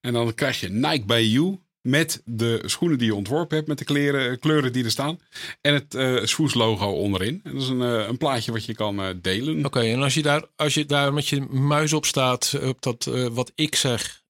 [0.00, 3.78] En dan krijg je Nike by You met de schoenen die je ontworpen hebt, met
[3.78, 5.20] de kleren, kleuren die er staan.
[5.60, 7.40] En het uh, Swoes logo onderin.
[7.44, 9.56] En dat is een, uh, een plaatje wat je kan uh, delen.
[9.58, 12.82] Oké, okay, en als je, daar, als je daar met je muis op staat, op
[12.82, 14.22] dat wat ik zeg,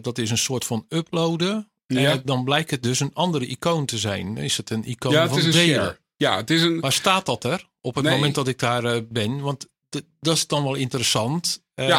[0.00, 1.70] dat is een soort van uploaden.
[1.86, 2.20] Ja.
[2.24, 4.36] dan blijkt het dus een andere icoon te zijn.
[4.36, 5.74] Is het een icoon ja, het van is een delen?
[5.74, 5.98] share.
[6.16, 6.80] Ja, het is een...
[6.80, 8.14] Waar staat dat er op het Nee.
[8.14, 9.40] moment dat ik daar ben?
[9.40, 9.68] Want
[10.20, 11.62] dat is dan wel interessant.
[11.74, 11.98] Ja.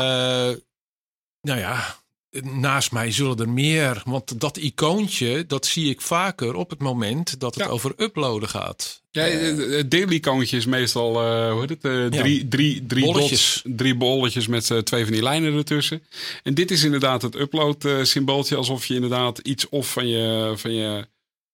[1.41, 1.95] nou ja,
[2.41, 4.01] naast mij zullen er meer.
[4.05, 7.69] Want dat icoontje, dat zie ik vaker op het moment dat het Ja.
[7.69, 9.01] over uploaden gaat.
[9.11, 13.61] Ja, het deelicoontje is meestal, eh, hoe heet het, eh, drie, drie, drie Bolletjes.
[13.63, 16.03] dots, drie bolletjes met eh, twee van die lijnen ertussen.
[16.43, 20.53] En dit is inderdaad het upload eh, symbooltje, alsof je inderdaad iets of van je,
[20.55, 21.07] van je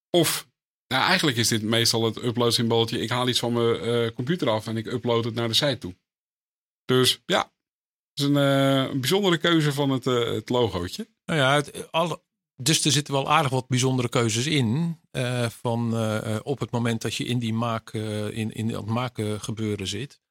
[0.10, 0.47] of,
[0.88, 3.02] nou eigenlijk is dit meestal het upload symbooltje.
[3.02, 5.78] Ik haal iets van mijn eh, computer af en ik upload het naar de site
[5.78, 5.96] toe.
[6.86, 11.08] Dus ja, het is een, eh, bijzondere keuze van het, eh, het logootje.
[11.26, 12.22] Nou ja, het, alle,
[12.56, 15.00] dus er zitten wel aardig wat bijzondere keuzes in.
[15.50, 15.94] van
[16.44, 20.22] op het moment dat je in die maak, in, in dat maken gebeuren zit.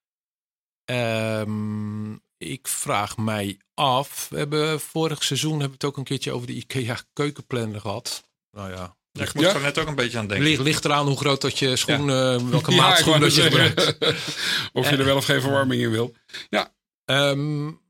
[0.90, 4.28] Um, ik vraag mij af.
[4.28, 8.30] We hebben vorig seizoen hebben we het ook een keertje over de IKEA keukenplanner gehad.
[8.50, 8.96] Nou ja.
[9.16, 10.46] Ik moet er net ook een beetje aan denken.
[10.46, 12.48] Ligt, ligt eraan hoe groot dat je schoen, ja.
[12.48, 13.96] welke ja, maat schoen dat je gebruikt.
[14.72, 16.14] of je er wel of geen verwarming in wil.
[16.48, 16.74] Ja.
[17.04, 17.80] Um,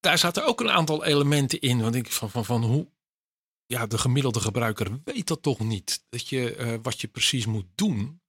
[0.00, 1.80] daar zaten ook een aantal elementen in.
[1.80, 2.90] Want ik van, van, van hoe.
[3.66, 6.04] Ja, de gemiddelde gebruiker weet dat toch niet.
[6.08, 8.20] Dat je uh, wat je precies moet doen.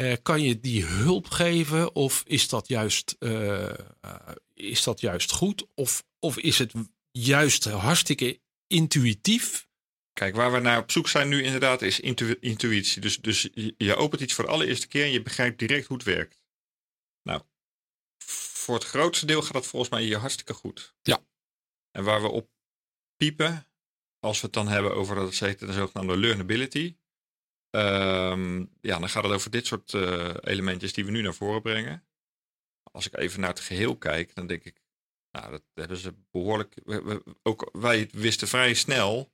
[0.00, 3.74] Uh, kan je die hulp geven of is dat juist, uh,
[4.54, 5.66] is dat juist goed?
[5.74, 6.72] Of, of is het
[7.10, 9.68] juist hartstikke intuïtief?
[10.14, 13.00] Kijk, waar we naar op zoek zijn nu inderdaad is intu intuïtie.
[13.00, 16.06] Dus, dus je opent iets voor de allereerste keer en je begrijpt direct hoe het
[16.06, 16.42] werkt.
[17.22, 17.42] Nou,
[18.24, 20.94] voor het grootste deel gaat dat volgens mij hier hartstikke goed.
[21.02, 21.24] Ja.
[21.90, 22.50] En waar we op
[23.16, 23.68] piepen,
[24.18, 26.96] als we het dan hebben over dat de zogenaamde learnability,
[27.70, 31.62] um, ja, dan gaat het over dit soort uh, elementjes die we nu naar voren
[31.62, 32.06] brengen.
[32.82, 34.82] Als ik even naar het geheel kijk, dan denk ik,
[35.30, 36.74] nou, dat hebben ze behoorlijk.
[37.42, 39.33] ook wij wisten vrij snel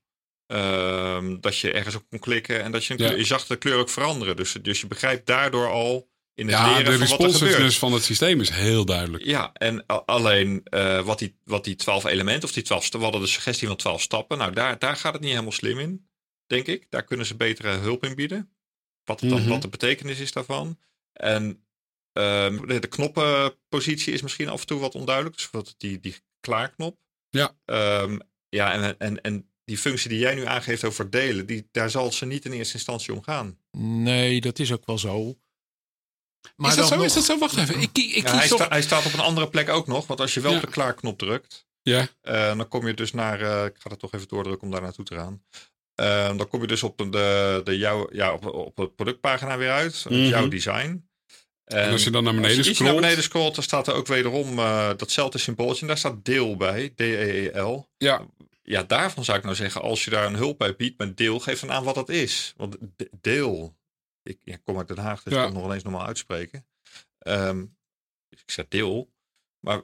[0.52, 3.10] um, dat je ergens op kon klikken en dat je, ja.
[3.10, 4.36] je zag de kleur ook veranderen.
[4.36, 7.74] Dus, dus je begrijpt daardoor al in het ja, leren de van wat er gebeurt.
[7.74, 9.24] van het systeem is heel duidelijk.
[9.24, 13.20] Ja, en alleen uh, wat, die, wat die twaalf elementen of die twaalf, we hadden
[13.20, 14.38] de suggestie van twaalf stappen.
[14.38, 16.08] Nou, daar, daar gaat het niet helemaal slim in,
[16.46, 16.86] denk ik.
[16.88, 18.50] Daar kunnen ze betere hulp in bieden.
[19.04, 19.48] Wat, dan, mm -hmm.
[19.48, 20.78] wat de betekenis is daarvan.
[21.12, 21.42] En
[22.12, 25.36] um, de, de, knoppenpositie is misschien af en toe wat onduidelijk.
[25.36, 26.98] Dus wat die, die klaarknop.
[27.30, 27.56] Ja.
[27.64, 31.90] Um, ja, en, en, en die functie die jij nu aangeeft over delen, die, daar
[31.90, 33.58] zal ze niet in eerste instantie om gaan.
[33.78, 35.38] Nee, dat is ook wel zo.
[36.56, 37.02] Maar is dat, zo?
[37.02, 37.38] is dat zo?
[37.38, 37.80] Wacht even.
[37.80, 40.06] Ik, ik, ja, hij, sta, hij, staat op een andere plek ook nog.
[40.06, 42.08] Want als je wel op de klaarknop drukt, ja.
[42.22, 43.40] Uh, dan kom je dus naar.
[43.40, 45.42] Uh, ik ga het toch even doordrukken om daar naartoe te gaan.
[46.00, 49.70] Uh, dan kom je dus op de, de jouw, ja, op, op de productpagina weer
[49.70, 50.04] uit.
[50.08, 50.26] Mm -hmm.
[50.26, 51.08] Jouw design.
[51.64, 52.78] En, en, als je dan naar beneden scrolt.
[52.78, 54.56] naar beneden scrolt, dan staat er ook wederom
[54.96, 55.80] datzelfde symbooltje.
[55.80, 56.88] En daar staat deel bij.
[56.88, 57.88] D-E-E-L.
[57.96, 58.26] Ja.
[58.70, 61.40] Ja, daarvan zou ik nou zeggen, als je daar een hulp bij biedt met deel,
[61.40, 62.54] geef dan aan wat dat is.
[62.56, 62.76] Want
[63.20, 63.76] deel,
[64.22, 65.38] ik ja, kom uit Den Haag, dus ja.
[65.38, 66.66] ik kan het nog eens normaal uitspreken.
[67.26, 67.76] Um,
[68.28, 69.12] ik zeg deel,
[69.60, 69.82] maar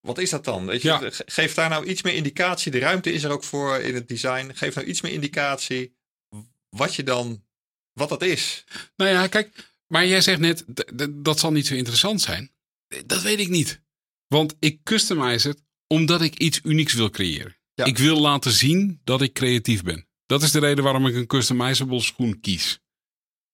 [0.00, 0.66] wat is dat dan?
[0.66, 1.00] Weet je, ja.
[1.10, 2.72] Geef daar nou iets meer indicatie.
[2.72, 4.50] De ruimte is er ook voor in het design.
[4.54, 5.96] Geef nou iets meer indicatie
[6.68, 7.44] wat je dan,
[7.92, 8.64] wat dat is.
[8.96, 10.64] Nou ja, kijk, maar jij zegt net,
[11.10, 12.52] dat zal niet zo interessant zijn.
[13.06, 13.82] Dat weet ik niet.
[14.26, 17.58] Want ik customize het omdat ik iets unieks wil creëren.
[17.86, 20.06] Ik wil laten zien dat ik creatief ben.
[20.26, 22.80] Dat is de reden waarom ik een customizable schoen kies.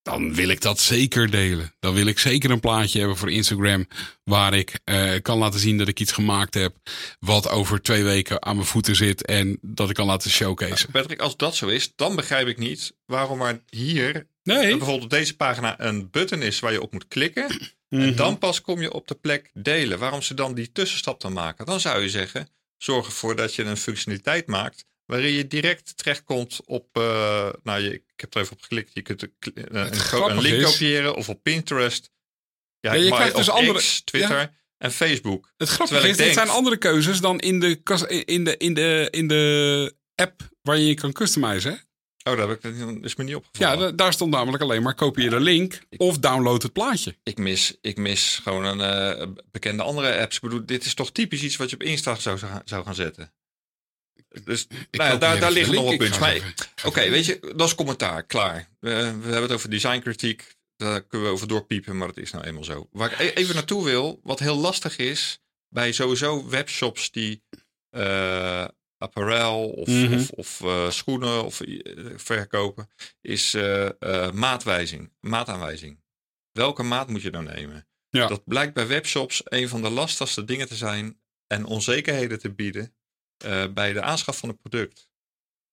[0.03, 1.75] Dan wil ik dat zeker delen.
[1.81, 3.87] Dan wil ik zeker een plaatje hebben voor Instagram.
[4.25, 6.77] Waar ik uh, kan laten zien dat ik iets gemaakt heb.
[7.19, 9.25] Wat over twee weken aan mijn voeten zit.
[9.25, 10.91] En dat ik kan laten showcase.
[10.91, 14.77] Patrick, als dat zo is, dan begrijp ik niet waarom er hier nee.
[14.77, 17.75] bijvoorbeeld op deze pagina een button is waar je op moet klikken.
[17.89, 18.17] En mhm.
[18.17, 19.99] dan pas kom je op de plek delen.
[19.99, 21.67] Waarom ze dan die tussenstap dan maken?
[21.67, 26.61] Dan zou je zeggen, zorg ervoor dat je een functionaliteit maakt waarin je direct terechtkomt
[26.65, 29.33] op, uh, nou je, ik heb er even op geklikt, je kunt een,
[29.75, 32.11] een, link kopiëren of op Pinterest.
[32.81, 35.53] Ja, ja je krijgt dus andere, Twitter en Facebook.
[35.57, 37.81] Het grappige is, dit zijn andere keuzes dan in de,
[38.25, 41.86] in de, in de, in de app waar je je kan customizen.
[42.29, 43.79] Oh, dat, heb ik, dat is me niet opgevallen.
[43.81, 47.17] Ja, daar stond namelijk alleen maar kopieer de link of download het plaatje.
[47.23, 50.37] Ik mis, ik mis gewoon een uh, bekende andere apps.
[50.37, 53.33] Ik bedoel, dit is toch typisch iets wat je op Insta zou, zou gaan zetten.
[54.45, 56.43] Dus nou ja, daar, daar liggen nog wat puntjes.
[56.85, 58.69] Oké, weet je, dat is commentaar, klaar.
[58.81, 60.55] we hebben het over designkritiek.
[60.77, 62.89] Daar kunnen we over doorpiepen, maar dat is nou eenmaal zo.
[62.93, 67.43] Waar ik e-, even naartoe wil, wat heel lastig is bij sowieso webshops die
[67.91, 68.65] uh,
[68.99, 70.15] apparel of, mm -hmm.
[70.15, 72.89] of, of uh, schoenen of uh, verkopen,
[73.21, 73.91] is uh,
[74.31, 76.05] maatwijzing, maataanwijzing.
[76.53, 77.89] Welke maat moet je dan nemen?
[78.09, 78.27] Ja.
[78.27, 82.95] Dat blijkt bij webshops een van de lastigste dingen te zijn en onzekerheden te bieden
[83.75, 85.09] bij de aanschaf van het product.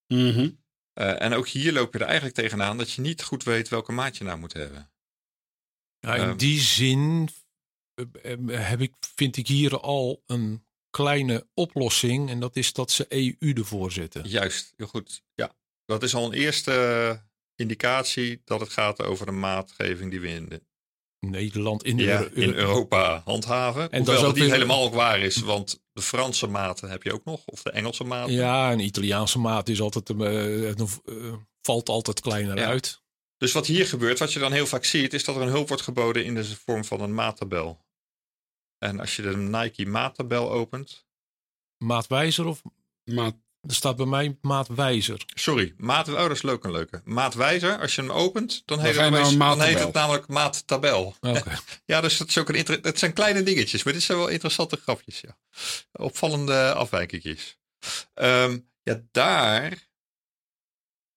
[0.08, 0.64] Mm -hmm.
[0.94, 4.18] en ook hier loop je er eigenlijk tegenaan dat je niet goed weet welke maat
[4.18, 4.92] je nou moet hebben.
[6.00, 7.30] Ja, in um, die zin
[8.48, 12.30] heb ik, vind ik hier al een kleine oplossing.
[12.30, 14.28] En dat is dat ze EU ervoor zetten.
[14.28, 15.24] Juist, heel goed.
[15.36, 17.22] Ja, dat is al een eerste
[17.56, 20.62] indicatie dat het gaat over een maatgeving die we in de
[21.20, 23.92] Nederland in, ja, in Europa handhaven.
[23.92, 27.14] En dat is ook niet helemaal ook waar is, want de Franse maten heb je
[27.14, 28.34] ook nog, of de Engelse maten.
[28.34, 32.66] Ja, een Italiaanse maat is altijd, uh, uh, valt altijd kleiner ja.
[32.66, 33.02] uit.
[33.38, 35.68] Dus wat hier gebeurt, wat je dan heel vaak ziet, is dat er een hulp
[35.68, 37.83] wordt geboden in de vorm van een maattabel.
[38.84, 41.06] En als je de Nike maattabel opent.
[41.78, 42.62] Maatwijzer of?
[43.04, 45.26] Maat, Er staat bij mij maatwijzer.
[45.34, 47.02] Sorry, maat, oh, dat is leuk en leuke.
[47.04, 51.15] Maatwijzer, als je hem opent, dan, heet, het, nou dan heet het namelijk maattabel.
[51.22, 51.58] Okay.
[51.86, 54.76] ja, dus dat, is ook een dat zijn kleine dingetjes, maar dit zijn wel interessante
[54.76, 55.22] grafjes.
[55.22, 55.38] Ja.
[55.91, 57.58] Opvallende afwijkingjes.
[58.13, 59.88] Ehm, ja, daar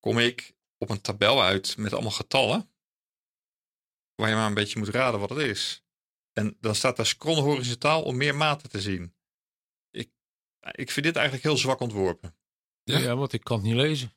[0.00, 2.70] kom ik op een tabel uit met allemaal getallen.
[4.14, 5.85] Waar je maar een beetje moet raden wat het is.
[6.38, 9.14] En dan staat daar scroll horizontaal om meer maten te zien.
[9.90, 10.10] Ik,
[10.60, 12.36] ik vind dit eigenlijk heel zwak ontworpen.
[12.82, 12.98] Ja?
[12.98, 14.14] ja, want ik kan het niet lezen.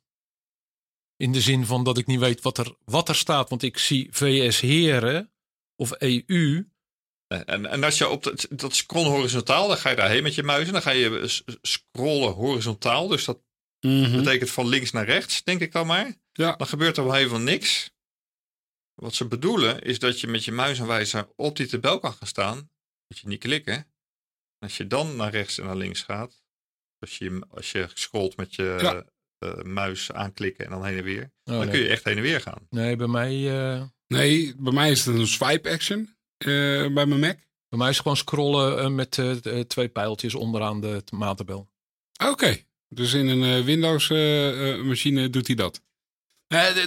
[1.15, 3.49] In de zin van dat ik niet weet wat er, wat er staat.
[3.49, 5.34] Want ik zie VS Heren
[5.75, 6.69] of EU.
[7.27, 10.43] En, en als je op dat, dat scroll horizontaal, dan ga je daarheen met je
[10.43, 10.67] muis.
[10.67, 13.08] En dan ga je scrollen horizontaal.
[13.08, 13.41] Dus dat
[13.79, 14.17] mhm.
[14.17, 16.15] betekent van links naar rechts, denk ik dan maar.
[16.32, 16.55] Ja.
[16.55, 17.91] Dan gebeurt er wel helemaal niks.
[18.99, 22.55] Wat ze bedoelen is dat je met je muisaanwijzer op die tabel kan gaan staan.
[23.07, 23.88] Moet je niet klikken.
[24.59, 26.43] Als je dan naar rechts en naar links gaat,
[26.99, 29.03] als je, als je scrolt met je
[29.39, 32.21] uh, muis aanklikken en dan heen en weer, oh, dan kun je echt heen en
[32.21, 32.67] weer gaan.
[32.69, 33.35] Nee, bij mij.
[33.35, 33.83] Uh...
[34.07, 35.99] Nee, bij mij is het een swipe action
[36.45, 37.38] uh, bij mijn Mac.
[37.69, 39.21] Bij mij is het gewoon scrollen met
[39.67, 41.69] twee pijltjes onderaan de maattabel.
[42.23, 44.09] Oké, dus in een Windows
[44.83, 45.81] machine doet hij dat.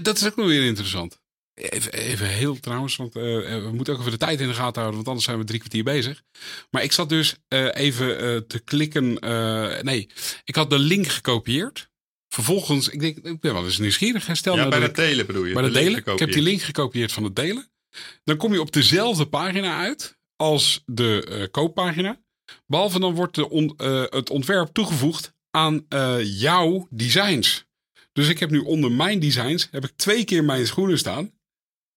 [0.03, 1.22] dat is ook nog weer interessant.
[1.70, 3.22] Even, even heel trouwens, want uh,
[3.62, 5.59] we moeten ook even de tijd in de gaten houden, want anders zijn we drie
[5.59, 6.22] kwartier bezig.
[6.70, 9.12] Maar ik zat dus uh, even te klikken.
[9.85, 10.09] nee,
[10.44, 11.90] ik had de link gekopieerd.
[12.29, 14.29] Vervolgens, ik denk, ik ben wel eens nieuwsgierig.
[14.33, 15.55] Stel ja, nou bij het delen bedoel je?
[15.55, 15.98] Bij het delen.
[16.05, 17.70] Ik heb die link gekopieerd van het delen.
[18.25, 22.20] Dan kom je op dezelfde pagina uit als de kooppagina.
[22.66, 23.75] Behalve dan wordt de on,
[24.11, 25.87] het ontwerp toegevoegd aan
[26.22, 27.64] jouw designs.
[28.12, 31.33] Dus ik heb nu onder mijn designs heb ik twee keer mijn schoenen staan.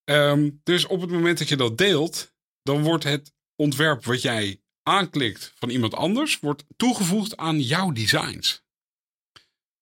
[0.06, 4.62] Ehm, dus op het moment dat je dat deelt, dan wordt het ontwerp wat jij
[4.84, 8.64] aanklikt van iemand anders, wordt toegevoegd aan jouw designs.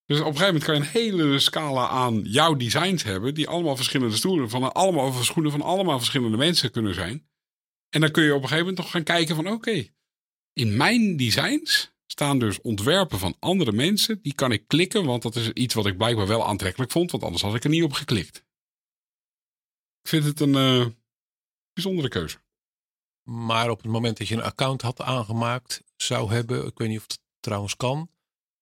[0.06, 3.48] Dus op een gegeven moment kan je een hele scala aan jouw designs hebben, die
[3.48, 7.28] allemaal verschillende stoelen van allemaal schoenen van allemaal verschillende mensen kunnen zijn.
[7.90, 9.88] En dan kun je op een gegeven moment nog gaan kijken van oké,
[10.54, 14.20] in mijn designs staan dus ontwerpen van andere mensen.
[14.22, 17.24] Die kan ik klikken, want dat is iets wat ik blijkbaar wel aantrekkelijk vond, want
[17.24, 18.46] anders had ik er niet op geklikt.
[20.04, 20.86] Ik vind het een uh,
[21.74, 22.38] bijzondere keuze.
[23.24, 26.98] Maar op het moment dat je een account had aangemaakt, zou hebben, ik weet niet
[26.98, 28.10] of het trouwens kan,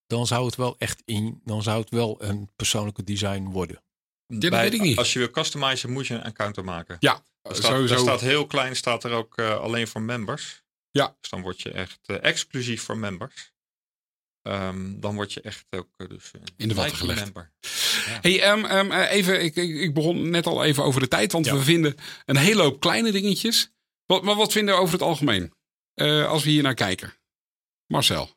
[0.07, 3.83] dan zou het wel echt in, dan zou het wel een persoonlijke design worden.
[4.27, 4.97] Dit weet ik niet.
[4.97, 6.97] Als je wil customizen, moet je een account maken.
[6.99, 7.93] Ja, er staat, sowieso.
[7.93, 10.63] Er staat heel klein, staat er ook uh, alleen voor members.
[10.91, 11.15] Ja.
[11.19, 13.53] Dus dan word je echt uh, exclusief voor members.
[14.43, 17.23] Um, dan word je echt ook uh, dus in de watten gelegd.
[17.23, 17.51] Member.
[18.21, 21.49] Hey, um, um, even, ik, ik, ik, begon net al even over de tijd, want
[21.49, 23.71] we vinden een hele hoop kleine dingetjes.
[24.05, 25.53] Wat, maar wat vinden we over het algemeen?
[25.95, 27.13] Uh, als we hier naar kijken.
[27.87, 28.29] Marcel.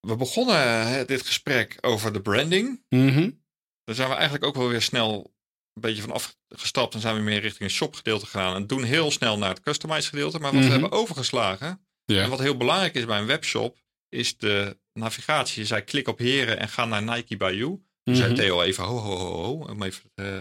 [0.00, 2.84] We begonnen dit gesprek over de branding.
[2.88, 3.44] Mm
[3.84, 5.34] Daar zijn we eigenlijk ook wel weer snel
[5.74, 8.54] een beetje van afgestapt en zijn we meer richting een shop gedeelte gegaan.
[8.54, 10.38] En doen heel snel naar het customize gedeelte.
[10.38, 10.80] Maar wat we mhm.
[10.80, 13.76] hebben overgeslagen, en wat heel belangrijk is bij een webshop,
[14.08, 15.60] is de navigatie.
[15.60, 17.84] Je zei klik op heren en ga naar Nike by You.
[18.04, 20.34] Mm zei Theo even ho, ho, ho, ho om even, uh,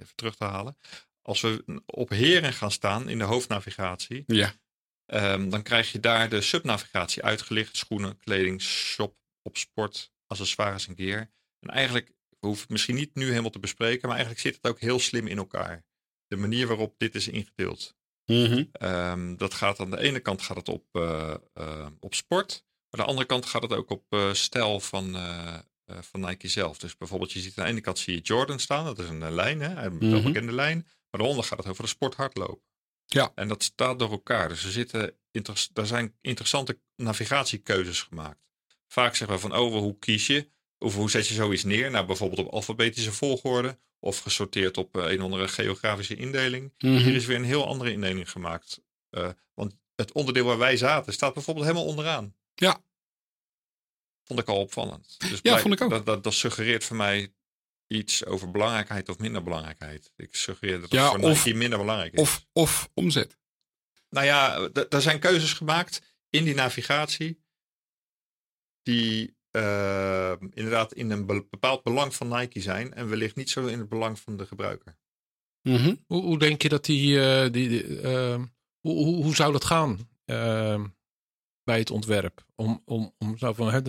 [0.00, 0.76] even terug te halen.
[1.22, 4.54] Als we op heren gaan staan in de hoofdnavigatie, ja.
[5.06, 7.76] Um, dan krijg je daar de subnavigatie uitgelicht.
[7.76, 11.30] Schoenen, kleding, shop, op sport, accessoires en gear.
[11.58, 14.66] En eigenlijk, we hoeven het misschien niet nu helemaal te bespreken, maar eigenlijk zit het
[14.66, 15.84] ook heel slim in elkaar.
[16.26, 17.96] De manier waarop dit is ingedeeld.
[18.26, 22.64] Mm um, dat gaat aan de ene kant gaat het op, uh, uh, op sport.
[22.92, 26.20] Maar aan de andere kant gaat het ook op uh, stijl van, uh, uh, van
[26.20, 26.78] Nike zelf.
[26.78, 28.84] Dus bijvoorbeeld, je ziet aan de ene kant zie je Jordan staan.
[28.84, 29.84] Dat is een lijn, hè?
[29.84, 30.82] een mm bekende lijn.
[30.82, 32.70] Maar daaronder gaat het over de sport hardlopen.
[33.06, 33.32] Ja.
[33.34, 34.48] En dat staat door elkaar.
[34.48, 35.16] Dus er, zitten
[35.74, 38.40] er zijn interessante navigatiekeuzes gemaakt.
[38.86, 40.50] Vaak zeggen we van, oh, hoe kies je?
[40.78, 41.90] Of hoe zet je zoiets neer?
[41.90, 43.78] Nou, bijvoorbeeld op alfabetische volgorde.
[43.98, 46.72] Of gesorteerd op een of andere geografische indeling.
[46.78, 48.82] Mm Hier is weer een heel andere indeling gemaakt.
[49.54, 52.34] want het onderdeel waar wij zaten staat bijvoorbeeld helemaal onderaan.
[52.54, 52.82] Ja.
[54.24, 55.16] Vond ik al opvallend.
[55.18, 55.90] Dus ja, vond ik ook.
[55.90, 57.34] Dat, dat, dat, suggereert voor mij
[57.86, 60.12] iets over belangrijkheid of minder belangrijkheid.
[60.16, 62.20] Ik suggereer dat het ja, voor of, Nike minder belangrijk is.
[62.20, 63.38] Of, of omzet.
[64.08, 67.42] Nou ja, er zijn keuzes gemaakt in die navigatie
[68.82, 73.78] die uh, inderdaad in een bepaald belang van Nike zijn en wellicht niet zo in
[73.78, 74.96] het belang van de gebruiker.
[75.62, 76.04] Mm -hmm.
[76.06, 78.42] hoe, hoe, denk je dat die, uh, die, die uh,
[78.80, 80.10] hoe, hoe, hoe, zou dat gaan?
[81.72, 82.44] Bij het ontwerp.
[82.54, 83.80] Om, om, om zo van, hè,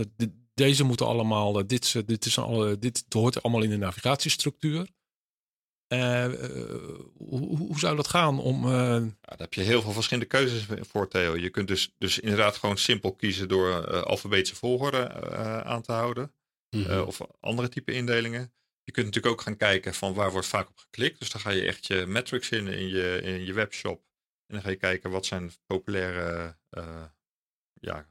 [0.53, 4.87] deze moeten allemaal, eh, dit, dit, is alle, dit hoort allemaal in de navigatiestructuur.
[5.93, 6.25] Uh,
[7.17, 8.65] hoe, hoe, zou dat gaan om.
[8.65, 8.71] Uh...
[8.71, 11.35] Ja, daar heb je heel veel verschillende keuzes voor, Theo.
[11.37, 15.13] Je kunt dus, dus inderdaad gewoon simpel kiezen door uh, alfabetische volgorde
[15.63, 16.33] aan te houden.
[16.69, 16.99] mhm.
[16.99, 18.53] of andere type indelingen.
[18.83, 21.19] Je kunt natuurlijk ook gaan kijken van waar wordt vaak op geklikt.
[21.19, 24.03] Dus dan ga je echt je metrics in in je, in je webshop.
[24.47, 26.57] En dan ga je kijken wat zijn populaire
[27.83, 28.07] ja,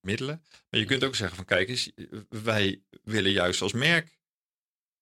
[0.00, 0.42] middelen.
[0.70, 1.90] Maar je kunt ook zeggen van kijk eens,
[2.28, 4.18] wij willen juist als merk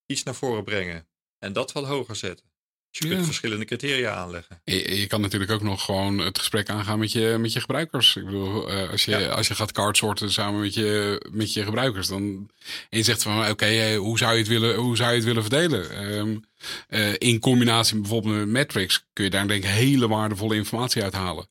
[0.06, 1.08] iets naar voren brengen.
[1.38, 2.46] En dat wat hoger zetten.
[2.90, 4.60] Dus je kunt verschillende criteria aanleggen.
[4.64, 8.16] Je, je, kan natuurlijk ook nog gewoon het gesprek aangaan met je, met je gebruikers.
[8.16, 12.08] Ik bedoel, uh, als, je, als je gaat cardsorten samen met je, met je gebruikers,
[12.08, 12.50] dan
[12.90, 15.24] en je zegt van oké, eh, hoe zou je het willen, hoe zou je het
[15.24, 16.12] willen verdelen?
[16.14, 16.44] Um,
[16.88, 21.48] uh, in combinatie bijvoorbeeld met metrics kun je daar denk ik hele waardevolle informatie uithalen.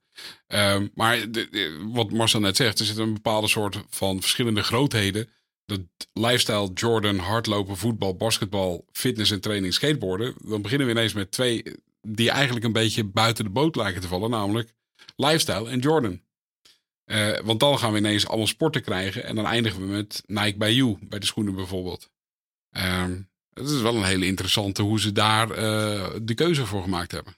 [0.47, 1.25] Um, maar
[1.91, 5.29] wat Marcel net zegt, er zit een bepaalde soort van verschillende grootheden
[5.67, 10.35] de lifestyle Jordan, hardlopen, voetbal, basketbal, fitness en training, skateboarden.
[10.43, 11.63] Dan beginnen we ineens met twee
[12.01, 14.29] die eigenlijk een beetje buiten de boot lijken te vallen.
[14.29, 14.73] Namelijk
[15.15, 16.21] lifestyle en Jordan.
[17.05, 19.23] Uh, want dan gaan we ineens allemaal sporten krijgen.
[19.23, 22.11] En dan eindigen we met Nike by You, bij de schoenen bijvoorbeeld.
[22.77, 27.11] Um, het is wel een hele interessante hoe ze daar uh, de keuze voor gemaakt
[27.11, 27.36] hebben.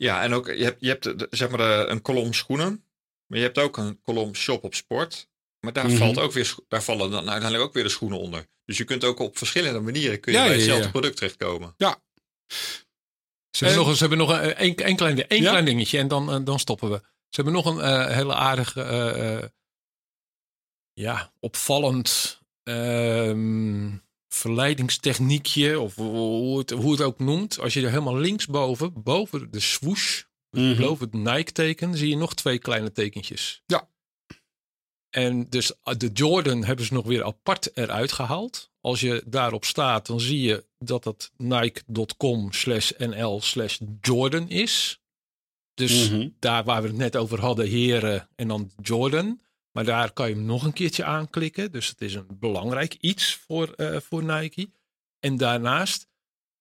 [0.00, 2.84] Ja, en ook je hebt, je hebt zeg maar een kolom schoenen.
[3.26, 5.28] Maar je hebt ook een kolom shop op sport.
[5.60, 5.96] Maar daar, mhm.
[5.96, 8.46] valt ook weer, daar vallen dan uiteindelijk ook weer de schoenen onder.
[8.64, 11.74] Dus je kunt ook op verschillende manieren kun je bij hetzelfde product terechtkomen.
[11.76, 12.02] Ja.
[13.50, 16.30] Ze hebben, nog, ze hebben nog een, een, een klein, een klein dingetje en dan,
[16.30, 16.96] eh, dan stoppen we.
[17.28, 18.84] Ze hebben nog een uh, hele aardige,
[19.42, 19.48] uh,
[20.92, 23.94] ja, opvallend uh,
[24.34, 27.60] verleidingstechniekje, of hoe het, hoe het ook noemt.
[27.60, 32.34] Als je er helemaal linksboven, boven de swoosh, mm boven het Nike-teken, zie je nog
[32.34, 33.62] twee kleine tekentjes.
[33.66, 33.88] Ja.
[35.10, 38.70] En dus ah, de Jordan hebben ze nog weer apart eruit gehaald.
[38.80, 45.00] Als je daarop staat, dan zie je dat dat nike.com slash nl slash Jordan is.
[45.74, 46.28] Dus mhm.
[46.38, 49.40] daar waar we het net over hadden, heren en dan Jordan.
[49.72, 51.72] Maar daar kan je hem nog een keertje aanklikken.
[51.72, 54.70] Dus het is een belangrijk iets voor, uh, voor Nike.
[55.18, 56.08] En daarnaast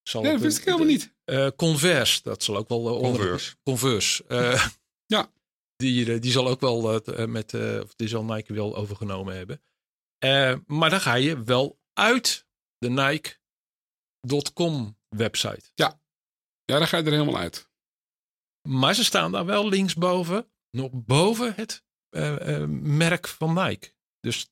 [0.04, 1.14] zal ja, dat wist ik helemaal niet.
[1.26, 2.96] Uh, Converse, dat zal ook wel...
[2.96, 3.56] Uh, Converse.
[3.64, 4.24] Converse.
[5.16, 5.32] ja.
[5.76, 9.62] Die, eh, die zal ook wel uh, met, uh, die zal Nike wel overgenomen hebben.
[10.66, 12.46] maar dan ga je wel uit
[12.78, 12.90] de
[14.20, 15.72] Nike.com website.
[15.76, 16.02] Ja.
[16.66, 17.70] ja, dan ga je er helemaal uit.
[18.70, 21.84] Maar ze staan daar wel linksboven, nog boven het
[22.70, 23.92] merk van Nike.
[24.20, 24.50] Dus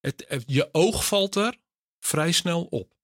[0.00, 1.58] het, het, je oog valt er
[1.98, 3.00] vrij snel op.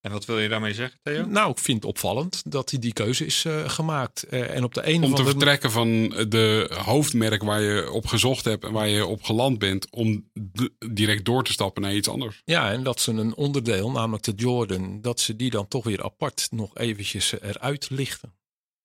[0.00, 1.26] En wat wil je daarmee zeggen, Theo?
[1.26, 4.26] Nou, ik vind het opvallend dat die, die keuze is uh, gemaakt.
[4.30, 8.44] Uh, en op de een om te vertrekken van de hoofdmerk waar je op gezocht
[8.44, 10.30] hebt en waar je op geland bent, om
[10.92, 12.42] direct door te stappen naar iets anders.
[12.44, 16.02] Ja, en dat ze een onderdeel, namelijk de Jordan, dat ze die dan toch weer
[16.02, 18.38] apart nog eventjes eruit lichten.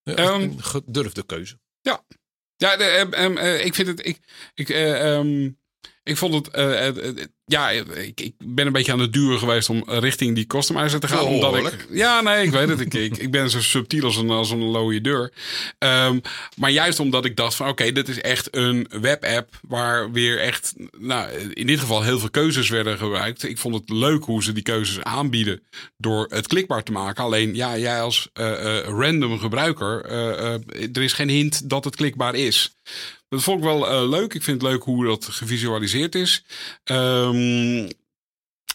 [0.03, 1.59] Um, een gedurfde keuze.
[1.81, 2.05] Ja,
[2.57, 4.05] ja de, um, uh, ik vind het.
[4.05, 4.19] Ik,
[4.53, 5.57] ik, um,
[6.05, 9.83] ik vond het, uh, ja, ik, ik, ben een beetje aan het duren geweest om
[9.85, 11.23] richting die customizer te gaan.
[11.23, 12.79] Oh, omdat ik, ja, nee, ik weet het.
[12.79, 15.33] ik, ik, ik ben zo subtiel als een, als een looie deur.
[15.79, 16.21] Um,
[16.57, 20.73] maar juist omdat ik dacht van oké, dit is echt een webapp waar weer echt,
[20.97, 23.43] nou, in dit geval heel veel keuzes werden gebruikt.
[23.43, 25.63] Ik vond het leuk hoe ze die keuzes aanbieden
[25.97, 27.23] door het klikbaar te maken.
[27.23, 28.29] Alleen, ja, jij als
[28.85, 30.05] random gebruiker,
[30.93, 32.75] er is geen hint dat het klikbaar is.
[33.35, 34.33] Dat vond ik wel uh, leuk.
[34.33, 36.43] Ik vind het leuk hoe dat gevisualiseerd is.
[36.83, 37.87] Um,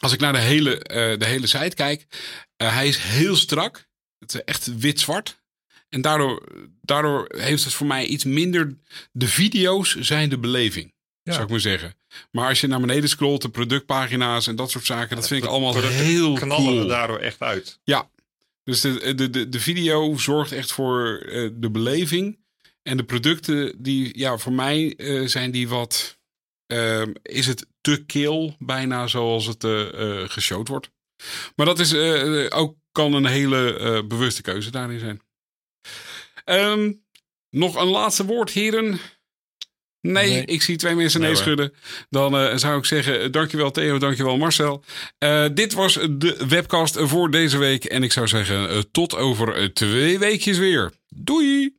[0.01, 2.07] als ik naar de hele, uh, de hele site kijk,
[2.63, 3.89] uh, hij is heel strak.
[4.19, 5.39] Het is echt wit-zwart.
[5.89, 6.43] En daardoor,
[6.81, 8.77] daardoor heeft het voor mij iets minder.
[9.13, 10.95] De video's zijn de beleving.
[11.23, 11.33] Ja.
[11.33, 11.95] Zou ik maar zeggen.
[12.31, 15.49] Maar als je naar beneden scrolt, de productpagina's en dat soort zaken, dat vind ik
[15.49, 16.87] allemaal heel knallen cool.
[16.87, 17.81] daardoor echt uit.
[17.85, 18.11] Ja.
[18.65, 22.39] Dus de, de, de, de video zorgt echt voor uh, de beleving.
[22.83, 26.19] En de producten die, ja, voor mij uh, zijn die wat.
[26.73, 30.91] Uh, is het te kil, bijna zoals het uh, geshowd wordt.
[31.57, 31.95] Maar dat is
[32.51, 35.21] ook kan een hele bewuste keuze daarin zijn.
[36.45, 37.05] Um,
[37.51, 39.01] nog een laatste woord, heren.
[40.01, 41.73] Nee, nee, ik zie twee mensen nee, nee schudden.
[42.09, 44.85] Dan uh, zou ik zeggen, dankjewel Theo, dankjewel Marcel.
[45.25, 47.85] Uh, dit was de webcast voor deze week.
[47.85, 50.93] En ik zou zeggen, uh, tot over twee weekjes weer.
[51.09, 51.79] Doei!